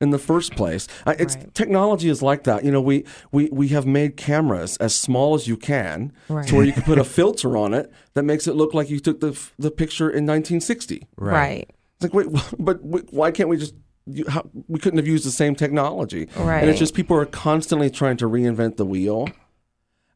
in 0.04 0.12
the 0.12 0.20
first 0.20 0.56
place. 0.56 0.88
It's 1.08 1.36
Right. 1.36 1.54
technology 1.56 2.10
is 2.10 2.22
like 2.22 2.44
that. 2.44 2.64
You 2.64 2.72
know, 2.72 2.82
we 2.82 3.06
we 3.32 3.50
we 3.52 3.70
have 3.70 3.88
made 3.88 4.18
cameras 4.18 4.78
as 4.78 4.96
small 4.96 5.34
as 5.34 5.48
you 5.48 5.58
can, 5.58 6.12
Right. 6.30 6.46
to 6.48 6.56
where 6.56 6.66
you 6.66 6.74
can 6.74 6.84
put 6.84 7.00
a 7.00 7.04
filter 7.18 7.58
on 7.58 7.74
it 7.74 7.92
that 8.14 8.24
makes 8.24 8.48
it 8.48 8.56
look 8.56 8.74
like 8.76 8.90
you 8.92 9.00
took 9.00 9.20
the 9.22 9.30
f- 9.32 9.54
the 9.58 9.72
picture 9.72 10.10
in 10.10 10.26
1960. 10.26 11.08
Right. 11.18 11.70
It's 11.96 12.04
like, 12.04 12.14
wait, 12.14 12.28
but 12.60 12.84
why 12.84 13.32
can't 13.32 13.50
we 13.50 13.58
just? 13.58 13.74
You, 14.06 14.26
how, 14.28 14.44
we 14.68 14.80
couldn't 14.80 14.98
have 14.98 15.08
used 15.08 15.26
the 15.26 15.32
same 15.32 15.56
technology, 15.56 16.28
Right. 16.38 16.60
and 16.60 16.70
it's 16.70 16.78
just 16.78 16.94
people 16.94 17.16
are 17.16 17.26
constantly 17.26 17.90
trying 17.90 18.18
to 18.18 18.28
reinvent 18.28 18.76
the 18.76 18.86
wheel, 18.86 19.30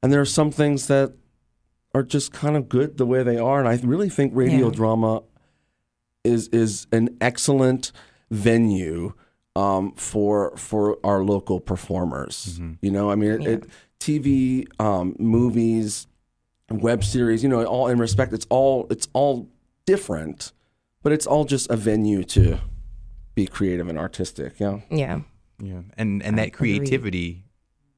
and 0.04 0.12
there 0.12 0.20
are 0.20 0.26
some 0.26 0.52
things 0.52 0.88
that 0.88 1.14
are 1.96 2.04
just 2.04 2.34
kind 2.34 2.58
of 2.58 2.68
good 2.68 2.98
the 2.98 3.06
way 3.06 3.24
they 3.24 3.38
are, 3.38 3.60
and 3.60 3.68
I 3.70 3.80
really 3.82 4.10
think 4.10 4.34
radio 4.36 4.66
Yeah. 4.66 4.74
drama 4.74 5.24
is 6.26 6.50
is 6.50 6.86
an 6.92 7.16
excellent 7.22 7.94
venue 8.30 9.14
um, 9.58 9.92
for 9.94 10.56
for 10.58 10.98
our 11.04 11.24
local 11.24 11.60
performers. 11.60 12.60
You 12.82 12.92
know, 12.92 13.10
I 13.12 13.16
mean, 13.16 13.32
it, 13.42 13.48
it, 13.48 13.70
TV, 14.00 14.68
um, 14.80 15.16
movies, 15.20 16.08
web 16.70 17.04
series. 17.04 17.42
You 17.44 17.50
know, 17.50 17.64
all 17.66 17.88
in 17.88 17.98
respect, 17.98 18.34
it's 18.34 18.46
all 18.50 18.88
it's 18.90 19.08
all 19.14 19.50
different, 19.86 20.52
but 21.04 21.12
it's 21.12 21.26
all 21.26 21.46
just 21.46 21.70
a 21.72 21.76
venue 21.78 22.24
to 22.36 22.60
be 23.36 23.48
creative 23.48 23.88
and 23.88 23.98
artistic. 23.98 24.60
Yeah, 24.60 24.80
Yeah. 24.90 25.22
yeah, 25.62 25.82
and 25.98 26.22
and 26.24 26.38
that 26.38 26.48
agree. 26.48 26.78
creativity 26.78 27.46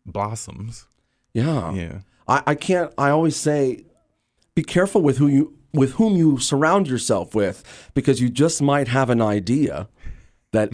blossoms. 0.06 0.88
yeah. 1.34 1.74
Yeah, 1.74 2.00
I, 2.28 2.44
I 2.48 2.56
can't. 2.56 2.92
I 2.98 3.10
always 3.10 3.36
say, 3.36 3.84
be 4.56 4.64
careful 4.64 5.02
with 5.02 5.18
who 5.18 5.28
you 5.28 5.54
with 5.74 5.94
whom 5.94 6.16
you 6.16 6.38
surround 6.40 6.88
yourself 6.88 7.36
with, 7.36 7.64
because 7.94 8.20
you 8.22 8.30
just 8.30 8.62
might 8.62 8.88
have 8.88 9.10
an 9.10 9.22
idea 9.22 9.88
that 10.52 10.74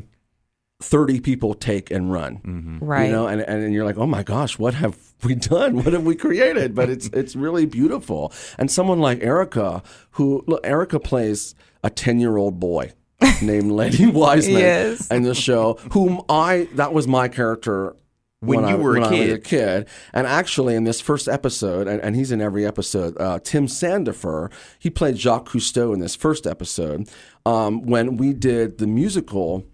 thirty 0.81 1.19
people 1.19 1.53
take 1.53 1.89
and 1.91 2.11
run. 2.11 2.79
Right. 2.81 3.05
You 3.05 3.11
know, 3.11 3.27
and, 3.27 3.41
and 3.41 3.73
you're 3.73 3.85
like, 3.85 3.97
oh 3.97 4.07
my 4.07 4.23
gosh, 4.23 4.59
what 4.59 4.73
have 4.73 4.97
we 5.23 5.35
done? 5.53 5.77
What 5.77 5.93
have 5.93 6.03
we 6.05 6.15
created? 6.15 6.75
But 6.75 6.89
it's 6.89 7.07
it's 7.07 7.35
really 7.35 7.65
beautiful. 7.65 8.33
And 8.57 8.69
someone 8.69 8.99
like 8.99 9.23
Erica, 9.23 9.83
who 10.11 10.43
look, 10.47 10.61
Erica 10.65 10.99
plays 10.99 11.55
a 11.83 11.89
ten 11.89 12.19
year 12.19 12.37
old 12.37 12.59
boy 12.59 12.91
named 13.41 13.71
Lenny 13.71 14.07
Wiseman 14.07 14.59
Yes. 14.59 15.09
in 15.09 15.23
the 15.23 15.35
show, 15.35 15.75
whom 15.91 16.21
I 16.29 16.67
that 16.75 16.93
was 16.93 17.07
my 17.07 17.27
character. 17.27 17.95
When 18.41 18.59
you 18.59 18.65
I, 18.65 18.75
were 18.75 18.97
a 18.97 18.99
when 18.99 19.03
I 19.05 19.09
was 19.09 19.19
kid. 19.19 19.31
a 19.31 19.39
kid, 19.39 19.87
and 20.13 20.27
actually 20.27 20.75
in 20.75 20.83
this 20.83 21.01
first 21.01 21.27
episode, 21.27 21.87
and, 21.87 21.99
and 22.01 22.15
he's 22.15 22.31
in 22.31 22.41
every 22.41 22.63
episode. 22.63 23.17
Uh, 23.19 23.39
Tim 23.43 23.65
Sandifer, 23.65 24.51
he 24.77 24.91
played 24.91 25.17
Jacques 25.17 25.49
Cousteau 25.49 25.93
in 25.95 25.99
this 25.99 26.15
first 26.15 26.45
episode. 26.45 27.09
Um, 27.45 27.81
when 27.87 28.17
we 28.17 28.33
did 28.33 28.77
the 28.77 28.85
musical, 28.85 29.65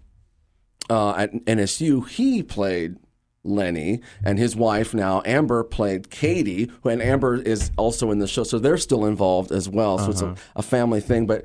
uh, 0.90 1.14
at 1.16 1.32
NSU, 1.46 2.08
he 2.08 2.42
played 2.42 2.96
Lenny, 3.44 4.00
and 4.24 4.38
his 4.38 4.54
wife 4.54 4.94
now 4.94 5.20
Amber 5.24 5.64
played 5.64 6.10
Katie, 6.10 6.70
who- 6.82 6.88
and 6.90 7.02
Amber 7.02 7.34
is 7.42 7.70
also 7.76 8.10
in 8.10 8.18
the 8.18 8.28
show, 8.28 8.44
so 8.44 8.58
they're 8.58 8.76
still 8.78 9.04
involved 9.04 9.50
as 9.50 9.68
well. 9.68 9.98
So 9.98 10.10
it's 10.10 10.22
a, 10.22 10.36
a 10.56 10.62
family 10.62 11.00
thing. 11.00 11.26
But 11.26 11.44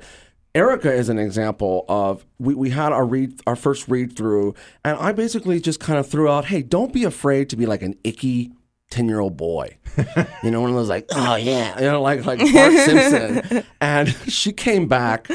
Erica 0.54 0.92
is 0.92 1.08
an 1.08 1.18
example 1.18 1.84
of 1.88 2.24
we, 2.38 2.54
we 2.54 2.70
had 2.70 2.92
our 2.92 3.04
read 3.04 3.40
our 3.46 3.56
first 3.56 3.88
read 3.88 4.16
through, 4.16 4.54
and 4.84 4.96
I 4.98 5.12
basically 5.12 5.60
just 5.60 5.80
kind 5.80 5.98
of 5.98 6.06
threw 6.08 6.28
out, 6.28 6.44
"Hey, 6.46 6.62
don't 6.62 6.92
be 6.92 7.04
afraid 7.04 7.50
to 7.50 7.56
be 7.56 7.66
like 7.66 7.82
an 7.82 7.94
icky." 8.04 8.52
10 8.90 9.06
year 9.06 9.20
old 9.20 9.36
boy, 9.36 9.76
you 10.42 10.50
know, 10.50 10.62
one 10.62 10.70
of 10.70 10.76
those 10.76 10.88
like, 10.88 11.04
oh 11.10 11.34
yeah, 11.36 11.78
you 11.78 11.84
know, 11.84 12.00
like, 12.00 12.24
like 12.24 12.38
Bart 12.54 12.72
Simpson. 12.72 13.62
And 13.82 14.08
she 14.28 14.50
came 14.50 14.88
back 14.88 15.28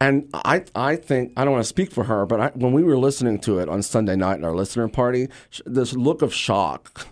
and 0.00 0.28
I, 0.34 0.64
I 0.74 0.96
think 0.96 1.32
I 1.36 1.44
don't 1.44 1.52
want 1.52 1.64
to 1.64 1.68
speak 1.68 1.90
for 1.90 2.04
her, 2.04 2.26
but 2.26 2.40
I, 2.40 2.48
when 2.54 2.72
we 2.72 2.82
were 2.82 2.98
listening 2.98 3.38
to 3.40 3.58
it 3.58 3.68
on 3.68 3.82
Sunday 3.82 4.16
night 4.16 4.38
at 4.38 4.44
our 4.44 4.54
listener 4.54 4.88
party, 4.88 5.28
sh- 5.50 5.62
this 5.64 5.94
look 5.94 6.22
of 6.22 6.34
shock 6.34 7.06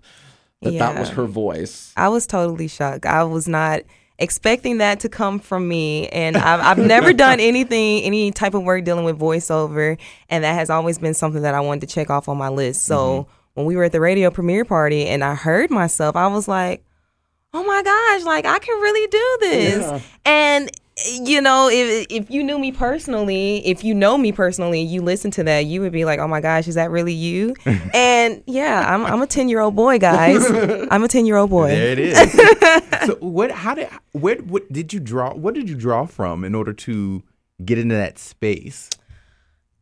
that 0.62 0.78
that 0.78 0.98
was 0.98 1.10
her 1.10 1.24
voice. 1.24 1.92
I 1.96 2.08
was 2.08 2.26
totally 2.26 2.68
shocked. 2.68 3.06
I 3.06 3.24
was 3.24 3.48
not 3.48 3.82
expecting 4.18 4.78
that 4.78 5.00
to 5.00 5.08
come 5.08 5.38
from 5.38 5.66
me. 5.66 6.08
And 6.08 6.36
I've, 6.36 6.60
I've 6.60 6.86
never 6.86 7.12
done 7.12 7.40
anything, 7.40 8.02
any 8.02 8.30
type 8.30 8.54
of 8.54 8.62
work 8.62 8.84
dealing 8.84 9.04
with 9.04 9.18
voiceover. 9.18 9.98
And 10.28 10.44
that 10.44 10.54
has 10.54 10.70
always 10.70 10.98
been 10.98 11.14
something 11.14 11.42
that 11.42 11.54
I 11.54 11.60
wanted 11.60 11.88
to 11.88 11.94
check 11.94 12.10
off 12.10 12.28
on 12.28 12.36
my 12.36 12.48
list. 12.48 12.84
So 12.84 12.96
mm-hmm. 12.96 13.30
when 13.54 13.66
we 13.66 13.76
were 13.76 13.84
at 13.84 13.92
the 13.92 14.00
radio 14.00 14.30
premiere 14.30 14.64
party 14.64 15.06
and 15.06 15.24
I 15.24 15.34
heard 15.34 15.70
myself, 15.70 16.16
I 16.16 16.26
was 16.28 16.48
like, 16.48 16.84
oh 17.52 17.64
my 17.64 17.82
gosh, 17.82 18.24
like 18.24 18.46
I 18.46 18.58
can 18.58 18.80
really 18.80 19.06
do 19.08 19.38
this. 19.40 19.82
Yeah. 19.82 20.00
And 20.24 20.70
you 21.22 21.40
know, 21.40 21.68
if 21.72 22.06
if 22.08 22.30
you 22.30 22.44
knew 22.44 22.58
me 22.58 22.70
personally, 22.70 23.66
if 23.66 23.82
you 23.82 23.94
know 23.94 24.16
me 24.16 24.30
personally, 24.30 24.80
you 24.80 25.02
listen 25.02 25.30
to 25.32 25.44
that, 25.44 25.66
you 25.66 25.80
would 25.80 25.92
be 25.92 26.04
like, 26.04 26.20
"Oh 26.20 26.28
my 26.28 26.40
gosh, 26.40 26.68
is 26.68 26.76
that 26.76 26.90
really 26.90 27.12
you?" 27.12 27.54
and 27.94 28.42
yeah, 28.46 28.84
I'm 28.94 29.04
I'm 29.04 29.20
a 29.20 29.26
ten 29.26 29.48
year 29.48 29.60
old 29.60 29.74
boy, 29.74 29.98
guys. 29.98 30.44
I'm 30.90 31.02
a 31.02 31.08
ten 31.08 31.26
year 31.26 31.36
old 31.36 31.50
boy. 31.50 31.68
there 31.68 31.92
it 31.92 31.98
is. 31.98 33.06
so 33.06 33.16
what? 33.16 33.50
How 33.50 33.74
did? 33.74 33.88
What? 34.12 34.42
What 34.42 34.72
did 34.72 34.92
you 34.92 35.00
draw? 35.00 35.34
What 35.34 35.54
did 35.54 35.68
you 35.68 35.74
draw 35.74 36.06
from 36.06 36.44
in 36.44 36.54
order 36.54 36.72
to 36.72 37.22
get 37.64 37.78
into 37.78 37.96
that 37.96 38.18
space? 38.18 38.88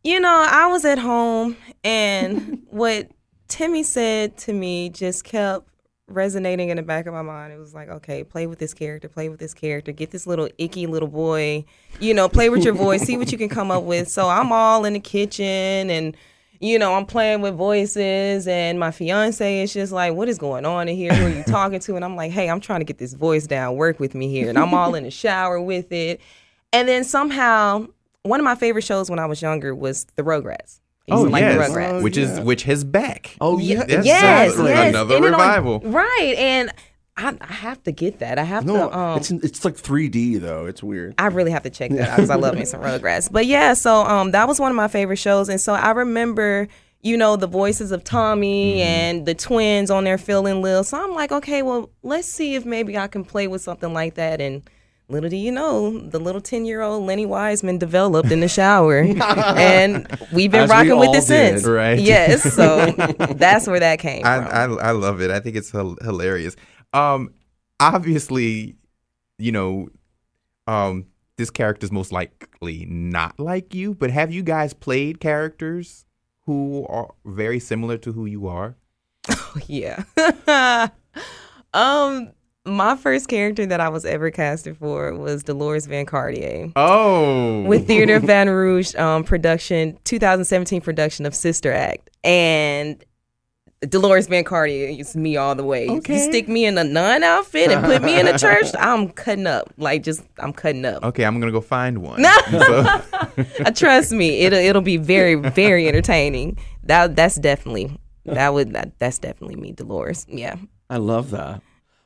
You 0.05 0.19
know, 0.19 0.47
I 0.49 0.67
was 0.67 0.85
at 0.85 0.99
home 0.99 1.57
and 1.85 2.63
what 2.71 3.09
Timmie 3.49 3.83
said 3.83 4.37
to 4.39 4.53
me 4.53 4.89
just 4.89 5.25
kept 5.25 5.69
resonating 6.15 6.69
in 6.69 6.77
the 6.77 6.83
back 6.83 7.07
of 7.07 7.15
my 7.15 7.23
mind. 7.23 7.53
It 7.53 7.59
was 7.59 7.75
like, 7.75 7.89
okay, 7.89 8.25
play 8.25 8.47
with 8.47 8.59
this 8.59 8.75
character, 8.75 9.09
play 9.09 9.29
with 9.29 9.41
this 9.41 9.55
character, 9.55 9.93
get 9.93 10.11
this 10.11 10.27
little 10.27 10.49
icky 10.59 10.87
little 10.87 11.09
boy, 11.09 11.65
you 12.01 12.15
know, 12.15 12.29
play 12.29 12.49
with 12.49 12.65
your 12.65 12.75
voice, 12.75 13.03
see 13.03 13.17
what 13.17 13.33
you 13.33 13.39
can 13.39 13.49
come 13.49 13.71
up 13.71 13.85
with. 13.85 14.09
So 14.09 14.29
I'm 14.29 14.53
all 14.53 14.85
in 14.85 14.93
the 14.93 15.01
kitchen 15.01 15.91
and 15.91 16.17
you 16.63 16.79
know, 16.79 16.95
I'm 16.95 17.07
playing 17.07 17.41
with 17.41 17.57
voices 17.57 18.47
and 18.47 18.79
my 18.79 18.93
fiance 18.93 19.63
is 19.65 19.73
just 19.73 19.93
like, 19.93 20.15
what 20.15 20.29
is 20.29 20.39
going 20.39 20.65
on 20.65 20.89
in 20.89 20.95
here? 20.95 21.13
Who 21.13 21.27
are 21.27 21.29
you 21.29 21.43
talking 21.43 21.81
to? 21.81 21.97
And 21.97 22.05
I'm 22.05 22.15
like, 22.15 22.31
hey, 22.31 22.49
I'm 22.49 22.61
trying 22.61 22.79
to 22.79 22.85
get 22.85 22.99
this 22.99 23.15
voice 23.15 23.49
down, 23.49 23.75
work 23.75 23.99
with 23.99 24.15
me 24.15 24.29
here. 24.29 24.49
And 24.49 24.57
I'm 24.57 24.73
all 24.73 24.95
in 24.95 25.03
the 25.03 25.11
shower 25.11 25.61
with 25.61 25.91
it. 25.91 26.21
And 26.73 26.87
then 26.87 27.03
somehow, 27.03 27.89
one 28.23 28.39
of 28.39 28.45
my 28.45 28.55
favorite 28.55 28.85
shows 28.85 29.11
when 29.11 29.19
I 29.19 29.27
was 29.27 29.43
younger 29.43 29.75
was 29.75 30.05
The 30.15 30.23
Rugrats. 30.23 30.79
I 31.11 31.17
used 31.19 31.31
like 31.31 31.45
The 31.45 31.51
Rugrats. 31.65 31.91
Oh, 31.99 32.03
which 32.03 32.17
is 32.17 32.39
yeah. 32.39 32.45
which 32.45 32.63
has 32.65 32.85
back. 32.85 33.37
Oh, 33.41 33.59
yeah. 33.59 33.85
Yes, 33.89 34.07
yes, 34.07 34.51
exactly. 34.51 34.71
yes. 34.71 34.89
Another 34.91 35.17
And 35.17 35.25
it 35.25 35.35
on- 35.35 35.41
revival. 35.41 35.81
right. 35.81 36.35
And 36.39 36.73
I, 37.17 37.37
I 37.41 37.53
have 37.53 37.83
to 37.83 37.93
get 37.93 38.21
that. 38.21 38.39
I 38.39 38.45
have 38.45 38.65
No, 38.65 38.89
to. 38.89 38.99
Um, 38.99 39.19
it's 39.19 39.31
it's 39.31 39.65
like 39.65 39.75
3D 39.77 40.41
though. 40.41 40.67
It's 40.67 40.83
weird. 40.83 41.15
I 41.19 41.27
really 41.27 41.51
have 41.51 41.65
to 41.65 41.71
check 41.71 41.91
that 41.91 42.09
out 42.09 42.17
because 42.17 42.31
I 42.31 42.37
love 42.37 42.55
me 42.55 42.65
some 42.65 42.81
Rugrats. 42.81 43.31
But 43.31 43.47
yeah, 43.47 43.75
so 43.75 43.97
um, 44.05 44.31
that 44.31 44.49
was 44.49 44.59
one 44.61 44.71
of 44.71 44.77
my 44.77 44.89
favorite 44.89 45.17
shows, 45.19 45.49
and 45.51 45.61
so 45.61 45.75
I 45.75 45.91
remember, 45.91 46.69
you 47.03 47.17
know, 47.19 47.37
the 47.37 47.47
voices 47.49 47.93
of 47.93 48.03
Tommy 48.05 48.81
and 48.81 49.27
the 49.27 49.35
twins 49.35 49.91
on 49.91 50.05
there 50.05 50.17
feeling 50.19 50.63
Lil. 50.63 50.85
So 50.85 51.03
I'm 51.03 51.13
like, 51.15 51.33
okay, 51.33 51.61
well, 51.63 51.91
let's 52.03 52.29
see 52.29 52.55
if 52.55 52.65
maybe 52.65 52.97
I 52.97 53.09
can 53.09 53.25
play 53.25 53.47
with 53.47 53.61
something 53.61 53.93
like 53.93 54.15
that. 54.15 54.41
And 54.41 54.63
little 55.09 55.31
do 55.31 55.37
you 55.37 55.53
know, 55.53 55.99
the 55.99 56.19
little 56.19 56.41
ten 56.41 56.65
year 56.65 56.81
old 56.81 57.05
Lenny 57.05 57.27
Wiseman 57.27 57.79
developed 57.79 58.31
in 58.31 58.41
the 58.41 58.49
shower, 58.49 58.99
and 59.01 60.07
we've 60.33 60.51
been 60.51 60.63
As 60.63 60.71
we 60.71 60.75
rocking 60.75 60.99
with 60.99 61.09
all 61.09 61.17
it 61.17 61.23
since. 61.23 61.65
Right. 61.65 61.99
Yes. 61.99 62.55
So 62.55 62.87
that's 63.37 63.67
where 63.67 63.81
that 63.81 63.99
came 63.99 64.25
I, 64.25 64.39
from. 64.39 64.79
I 64.79 64.83
I 64.83 64.91
love 64.93 65.21
it. 65.21 65.31
I 65.31 65.41
think 65.41 65.57
it's 65.57 65.71
hil- 65.71 65.99
hilarious. 66.03 66.57
Um, 66.93 67.35
obviously, 67.81 68.77
you 69.39 69.53
know, 69.53 69.89
um, 70.67 71.07
this 71.37 71.51
character's 71.51 71.93
most 71.93 72.13
likely 72.13 72.87
not 72.89 73.39
like 73.39 73.75
you. 73.75 73.95
But 73.95 74.11
have 74.11 74.33
you 74.33 74.43
guys 74.43 74.73
played 74.73 75.21
characters 75.21 76.05
who 76.47 76.87
are 76.89 77.15
very 77.25 77.59
similar 77.61 77.99
to 77.99 78.13
who 78.13 78.27
you 78.27 78.47
are? 78.47 78.77
yeah. 79.67 80.05
um, 81.75 82.33
my 82.65 82.97
first 82.97 83.29
character 83.29 83.67
that 83.67 83.81
I 83.81 83.89
was 83.89 84.05
ever 84.05 84.31
casted 84.31 84.77
for 84.77 85.15
was 85.15 85.43
Deloris 85.43 85.89
Van 85.89 86.07
Cartier. 86.07 86.71
Oh, 86.77 87.63
with 87.63 87.87
Theater 87.87 88.19
Van 88.21 88.27
Baton 88.47 88.55
Rouge 88.55 88.95
um, 88.95 89.25
production, 89.25 89.99
2017 90.05 90.81
production 90.81 91.27
of 91.27 91.35
Sister 91.35 91.73
Act, 91.73 92.11
and 92.23 93.05
Deloris 93.85 94.29
Van 94.29 94.45
Cartier 94.45 94.91
is 94.91 95.17
me 95.17 95.37
all 95.37 95.57
the 95.57 95.65
way. 95.65 95.89
Okay. 95.89 96.15
You 96.15 96.21
stick 96.21 96.47
me 96.49 96.65
in 96.65 96.79
a 96.79 96.85
nun 96.85 97.25
outfit 97.25 97.73
and 97.73 97.85
put 97.85 98.01
me 98.03 98.19
in 98.21 98.29
a 98.29 98.39
church, 98.39 98.67
I'm 98.79 99.09
cutting 99.09 99.49
up. 99.49 99.73
Like 99.77 100.05
just 100.05 100.23
I'm 100.39 100.53
cutting 100.53 100.85
up. 100.85 101.03
Okay, 101.03 101.25
I'm 101.25 101.41
gonna 101.41 101.51
go 101.53 101.61
find 101.61 101.99
one. 101.99 102.25
So- 102.51 103.01
Uh, 103.65 103.71
trust 103.71 104.13
me, 104.13 104.41
it'll 104.41 104.59
it'll 104.59 104.83
be 104.83 104.99
very 104.99 105.35
very 105.37 105.89
entertaining. 105.89 106.59
That 106.85 107.17
that's 107.17 107.37
definitely 107.37 107.99
that 108.27 108.53
would 108.53 108.75
that, 108.75 108.99
that's 108.99 109.19
definitely 109.19 109.57
me, 109.57 109.73
Deloris. 109.73 110.27
Yeah. 110.29 110.57
I 110.91 110.99
love 110.99 111.31
that. 111.31 111.63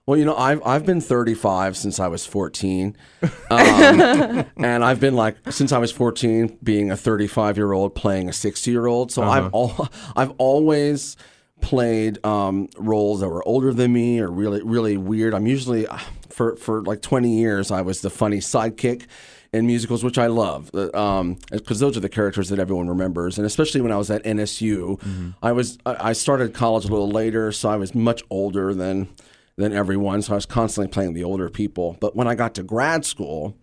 Well, 0.06 0.16
you 0.16 0.24
know, 0.24 0.36
I've 0.36 0.64
I've 0.64 0.86
been 0.86 1.00
35 1.00 1.76
since 1.76 1.98
I 1.98 2.06
was 2.06 2.24
14, 2.24 2.96
um, 3.22 3.30
and 4.56 4.84
I've 4.84 5.00
been 5.00 5.16
like 5.16 5.36
since 5.50 5.72
I 5.72 5.78
was 5.78 5.90
14, 5.90 6.58
being 6.62 6.92
a 6.92 6.96
35 6.96 7.56
year 7.56 7.72
old 7.72 7.96
playing 7.96 8.28
a 8.28 8.32
60 8.32 8.70
year 8.70 8.86
old. 8.86 9.10
So 9.10 9.24
I've 9.24 9.52
all 9.52 9.88
I've 10.16 10.32
always 10.38 11.16
played 11.60 12.24
um, 12.24 12.68
roles 12.78 13.18
that 13.18 13.28
were 13.28 13.46
older 13.48 13.72
than 13.72 13.92
me 13.92 14.20
or 14.20 14.30
really 14.30 14.62
really 14.62 14.96
weird. 14.96 15.34
I'm 15.34 15.48
usually 15.48 15.86
for 16.30 16.54
for 16.54 16.82
like 16.82 17.02
20 17.02 17.36
years 17.36 17.72
I 17.72 17.82
was 17.82 18.02
the 18.02 18.10
funny 18.10 18.38
sidekick 18.38 19.06
in 19.52 19.66
musicals, 19.66 20.04
which 20.04 20.18
I 20.18 20.26
love, 20.28 20.70
because 20.70 21.20
um, 21.20 21.38
those 21.50 21.96
are 21.96 22.00
the 22.00 22.08
characters 22.08 22.48
that 22.50 22.60
everyone 22.60 22.88
remembers. 22.88 23.38
And 23.38 23.46
especially 23.46 23.80
when 23.80 23.90
I 23.90 23.96
was 23.96 24.10
at 24.10 24.22
NSU, 24.22 25.00
I 25.42 25.50
was 25.50 25.78
I 25.84 26.12
started 26.12 26.54
college 26.54 26.84
a 26.84 26.88
little 26.88 27.10
later, 27.10 27.50
so 27.50 27.70
I 27.70 27.76
was 27.76 27.92
much 27.92 28.22
older 28.30 28.72
than 28.72 29.08
than 29.56 29.72
everyone. 29.72 30.22
So 30.22 30.32
I 30.32 30.36
was 30.36 30.46
constantly 30.46 30.90
playing 30.90 31.14
the 31.14 31.24
older 31.24 31.48
people. 31.48 31.96
But 32.00 32.14
when 32.14 32.28
I 32.28 32.34
got 32.34 32.54
to 32.56 32.62
grad 32.62 33.04
school, 33.04 33.56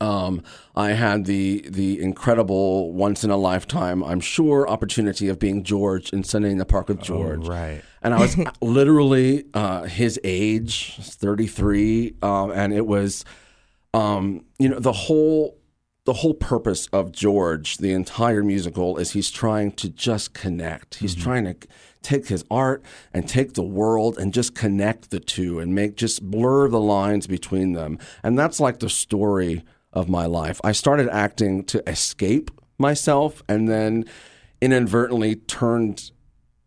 um, 0.00 0.42
I 0.74 0.90
had 0.90 1.24
the 1.24 1.64
the 1.68 2.00
incredible 2.00 2.92
once 2.92 3.22
in 3.22 3.30
a 3.30 3.36
lifetime, 3.36 4.02
I'm 4.02 4.20
sure, 4.20 4.68
opportunity 4.68 5.28
of 5.28 5.38
being 5.38 5.62
George 5.62 6.12
in 6.12 6.24
Sunday 6.24 6.50
in 6.50 6.58
the 6.58 6.66
Park 6.66 6.88
with 6.88 7.00
George. 7.00 7.46
right. 7.46 7.82
And 8.02 8.12
I 8.12 8.20
was 8.20 8.36
literally 8.60 9.44
uh, 9.54 9.84
his 9.84 10.20
age, 10.24 10.96
33, 11.00 12.16
um, 12.22 12.50
and 12.50 12.72
it 12.72 12.86
was, 12.86 13.24
um, 13.94 14.44
you 14.58 14.68
know, 14.68 14.78
the 14.78 14.92
whole 14.92 15.58
the 16.04 16.14
whole 16.14 16.34
purpose 16.34 16.86
of 16.92 17.12
George, 17.12 17.78
the 17.78 17.92
entire 17.92 18.42
musical, 18.42 18.98
is 18.98 19.12
he's 19.12 19.30
trying 19.30 19.72
to 19.72 19.88
just 19.88 20.34
connect. 20.34 20.96
He's 20.96 21.14
trying 21.14 21.44
to 21.44 21.56
take 22.02 22.28
his 22.28 22.44
art 22.50 22.82
and 23.14 23.26
take 23.26 23.54
the 23.54 23.62
world 23.62 24.18
and 24.18 24.32
just 24.32 24.54
connect 24.54 25.10
the 25.10 25.18
two 25.18 25.58
and 25.58 25.74
make 25.74 25.96
just 25.96 26.22
blur 26.22 26.68
the 26.68 26.80
lines 26.80 27.26
between 27.26 27.72
them. 27.72 27.98
And 28.22 28.38
that's 28.38 28.60
like 28.60 28.80
the 28.80 28.90
story 28.90 29.64
of 29.94 30.08
my 30.10 30.26
life. 30.26 30.60
I 30.62 30.72
started 30.72 31.08
acting 31.08 31.64
to 31.64 31.88
escape 31.88 32.50
myself 32.76 33.42
and 33.48 33.66
then 33.66 34.04
inadvertently 34.60 35.36
turned 35.36 36.10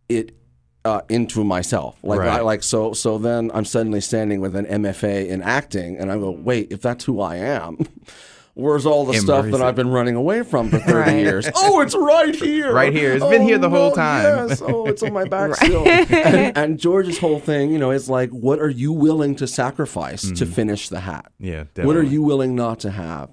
it 0.10 0.36
uh, 0.84 1.02
into 1.10 1.44
myself. 1.44 2.00
Like 2.02 2.20
Right. 2.22 2.30
I, 2.30 2.42
like 2.42 2.64
so 2.64 2.94
so 2.94 3.18
then 3.18 3.52
I'm 3.54 3.66
suddenly 3.66 4.02
standing 4.02 4.42
with 4.42 4.56
an 4.56 4.66
MFA 4.66 5.28
in 5.28 5.42
acting 5.42 5.98
and 5.98 6.12
I 6.12 6.18
go, 6.18 6.32
"Wait, 6.32 6.72
if 6.72 6.82
that's 6.82 7.04
who 7.04 7.20
I 7.20 7.36
am, 7.36 7.78
where's 8.58 8.86
all 8.86 9.06
the 9.06 9.14
stuff 9.14 9.46
that 9.46 9.56
it. 9.56 9.62
I've 9.62 9.76
been 9.76 9.90
running 9.90 10.16
away 10.16 10.44
from 10.44 10.70
for 10.70 10.80
30 10.80 10.94
Right. 10.94 11.18
years? 11.20 11.48
Oh, 11.56 11.80
it's 11.82 11.96
right 11.96 12.36
here. 12.36 12.74
Right 12.74 12.92
here. 12.94 13.14
It's 13.14 13.24
been 13.26 13.44
Oh, 13.44 13.46
here 13.48 13.58
the 13.58 13.70
whole 13.70 13.92
time. 13.92 14.50
Yes. 14.50 14.62
Oh, 14.62 14.86
it's 14.88 15.04
on 15.04 15.14
my 15.14 15.26
back 15.30 15.56
still. 15.56 15.88
And, 15.88 16.58
and 16.58 16.80
George's 16.80 17.20
whole 17.20 17.40
thing, 17.40 17.72
you 17.72 17.78
know, 17.80 17.92
is 17.92 18.10
like, 18.10 18.30
what 18.32 18.60
are 18.60 18.70
you 18.70 18.92
willing 18.92 19.36
to 19.36 19.48
sacrifice 19.48 20.30
to 20.32 20.46
finish 20.46 20.90
the 20.90 21.02
hat? 21.02 21.32
Yeah, 21.40 21.60
What 21.60 21.68
are 21.68 21.84
definitely. 22.02 22.10
you 22.10 22.22
willing 22.24 22.56
not 22.56 22.80
to 22.82 22.92
have? 22.92 23.30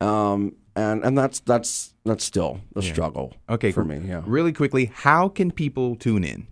Um, 0.00 0.56
and 0.76 1.02
and 1.04 1.16
that's 1.16 1.40
that's 1.40 1.94
that's 2.04 2.22
still 2.22 2.60
a 2.76 2.82
struggle. 2.82 3.32
Okay, 3.48 3.72
for 3.72 3.82
cool. 3.82 3.98
me. 3.98 4.08
Yeah. 4.08 4.22
Really 4.26 4.52
quickly, 4.52 4.90
how 4.94 5.28
can 5.30 5.50
people 5.50 5.96
tune 5.96 6.22
in? 6.22 6.48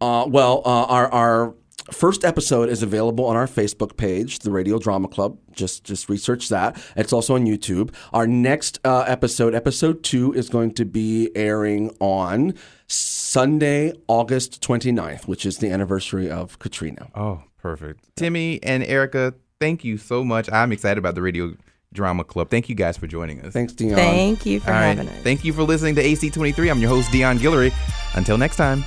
Uh, 0.00 0.24
well, 0.28 0.62
uh, 0.64 0.84
our 0.86 1.12
our 1.12 1.54
first 1.92 2.24
episode 2.24 2.68
is 2.68 2.82
available 2.82 3.24
on 3.26 3.36
our 3.36 3.46
Facebook 3.46 3.96
page, 3.96 4.40
the 4.40 4.50
Radio 4.50 4.78
Drama 4.78 5.08
Club. 5.08 5.38
Just 5.52 5.84
just 5.84 6.08
research 6.08 6.48
that. 6.48 6.80
It's 6.96 7.12
also 7.12 7.34
on 7.34 7.44
YouTube. 7.46 7.94
Our 8.12 8.26
next 8.26 8.78
uh, 8.84 9.04
episode, 9.06 9.54
episode 9.54 10.02
two, 10.02 10.32
is 10.32 10.48
going 10.48 10.74
to 10.74 10.84
be 10.84 11.30
airing 11.34 11.94
on 12.00 12.54
Sunday, 12.86 13.92
August 14.08 14.60
29th, 14.62 15.26
which 15.28 15.46
is 15.46 15.58
the 15.58 15.70
anniversary 15.70 16.30
of 16.30 16.58
Katrina. 16.58 17.08
Oh, 17.14 17.42
perfect. 17.58 18.14
Timmie 18.16 18.60
and 18.62 18.82
Erica, 18.84 19.34
thank 19.60 19.84
you 19.84 19.96
so 19.96 20.24
much. 20.24 20.50
I'm 20.50 20.72
excited 20.72 20.98
about 20.98 21.14
the 21.14 21.22
Radio 21.22 21.54
Drama 21.92 22.24
Club. 22.24 22.50
Thank 22.50 22.68
you 22.68 22.74
guys 22.74 22.96
for 22.96 23.06
joining 23.06 23.40
us. 23.42 23.52
Thanks, 23.52 23.72
Dion. 23.72 23.96
Thank 23.96 24.46
you 24.46 24.60
for 24.60 24.70
All 24.70 24.74
right. 24.76 24.96
having 24.96 25.08
us. 25.08 25.22
Thank 25.22 25.44
you 25.44 25.52
for 25.52 25.62
listening 25.62 25.94
to 25.96 26.02
AC23. 26.02 26.70
I'm 26.70 26.78
your 26.78 26.88
host, 26.90 27.10
Dion 27.12 27.38
Guillory. 27.38 27.72
Until 28.16 28.38
next 28.38 28.56
time. 28.56 28.84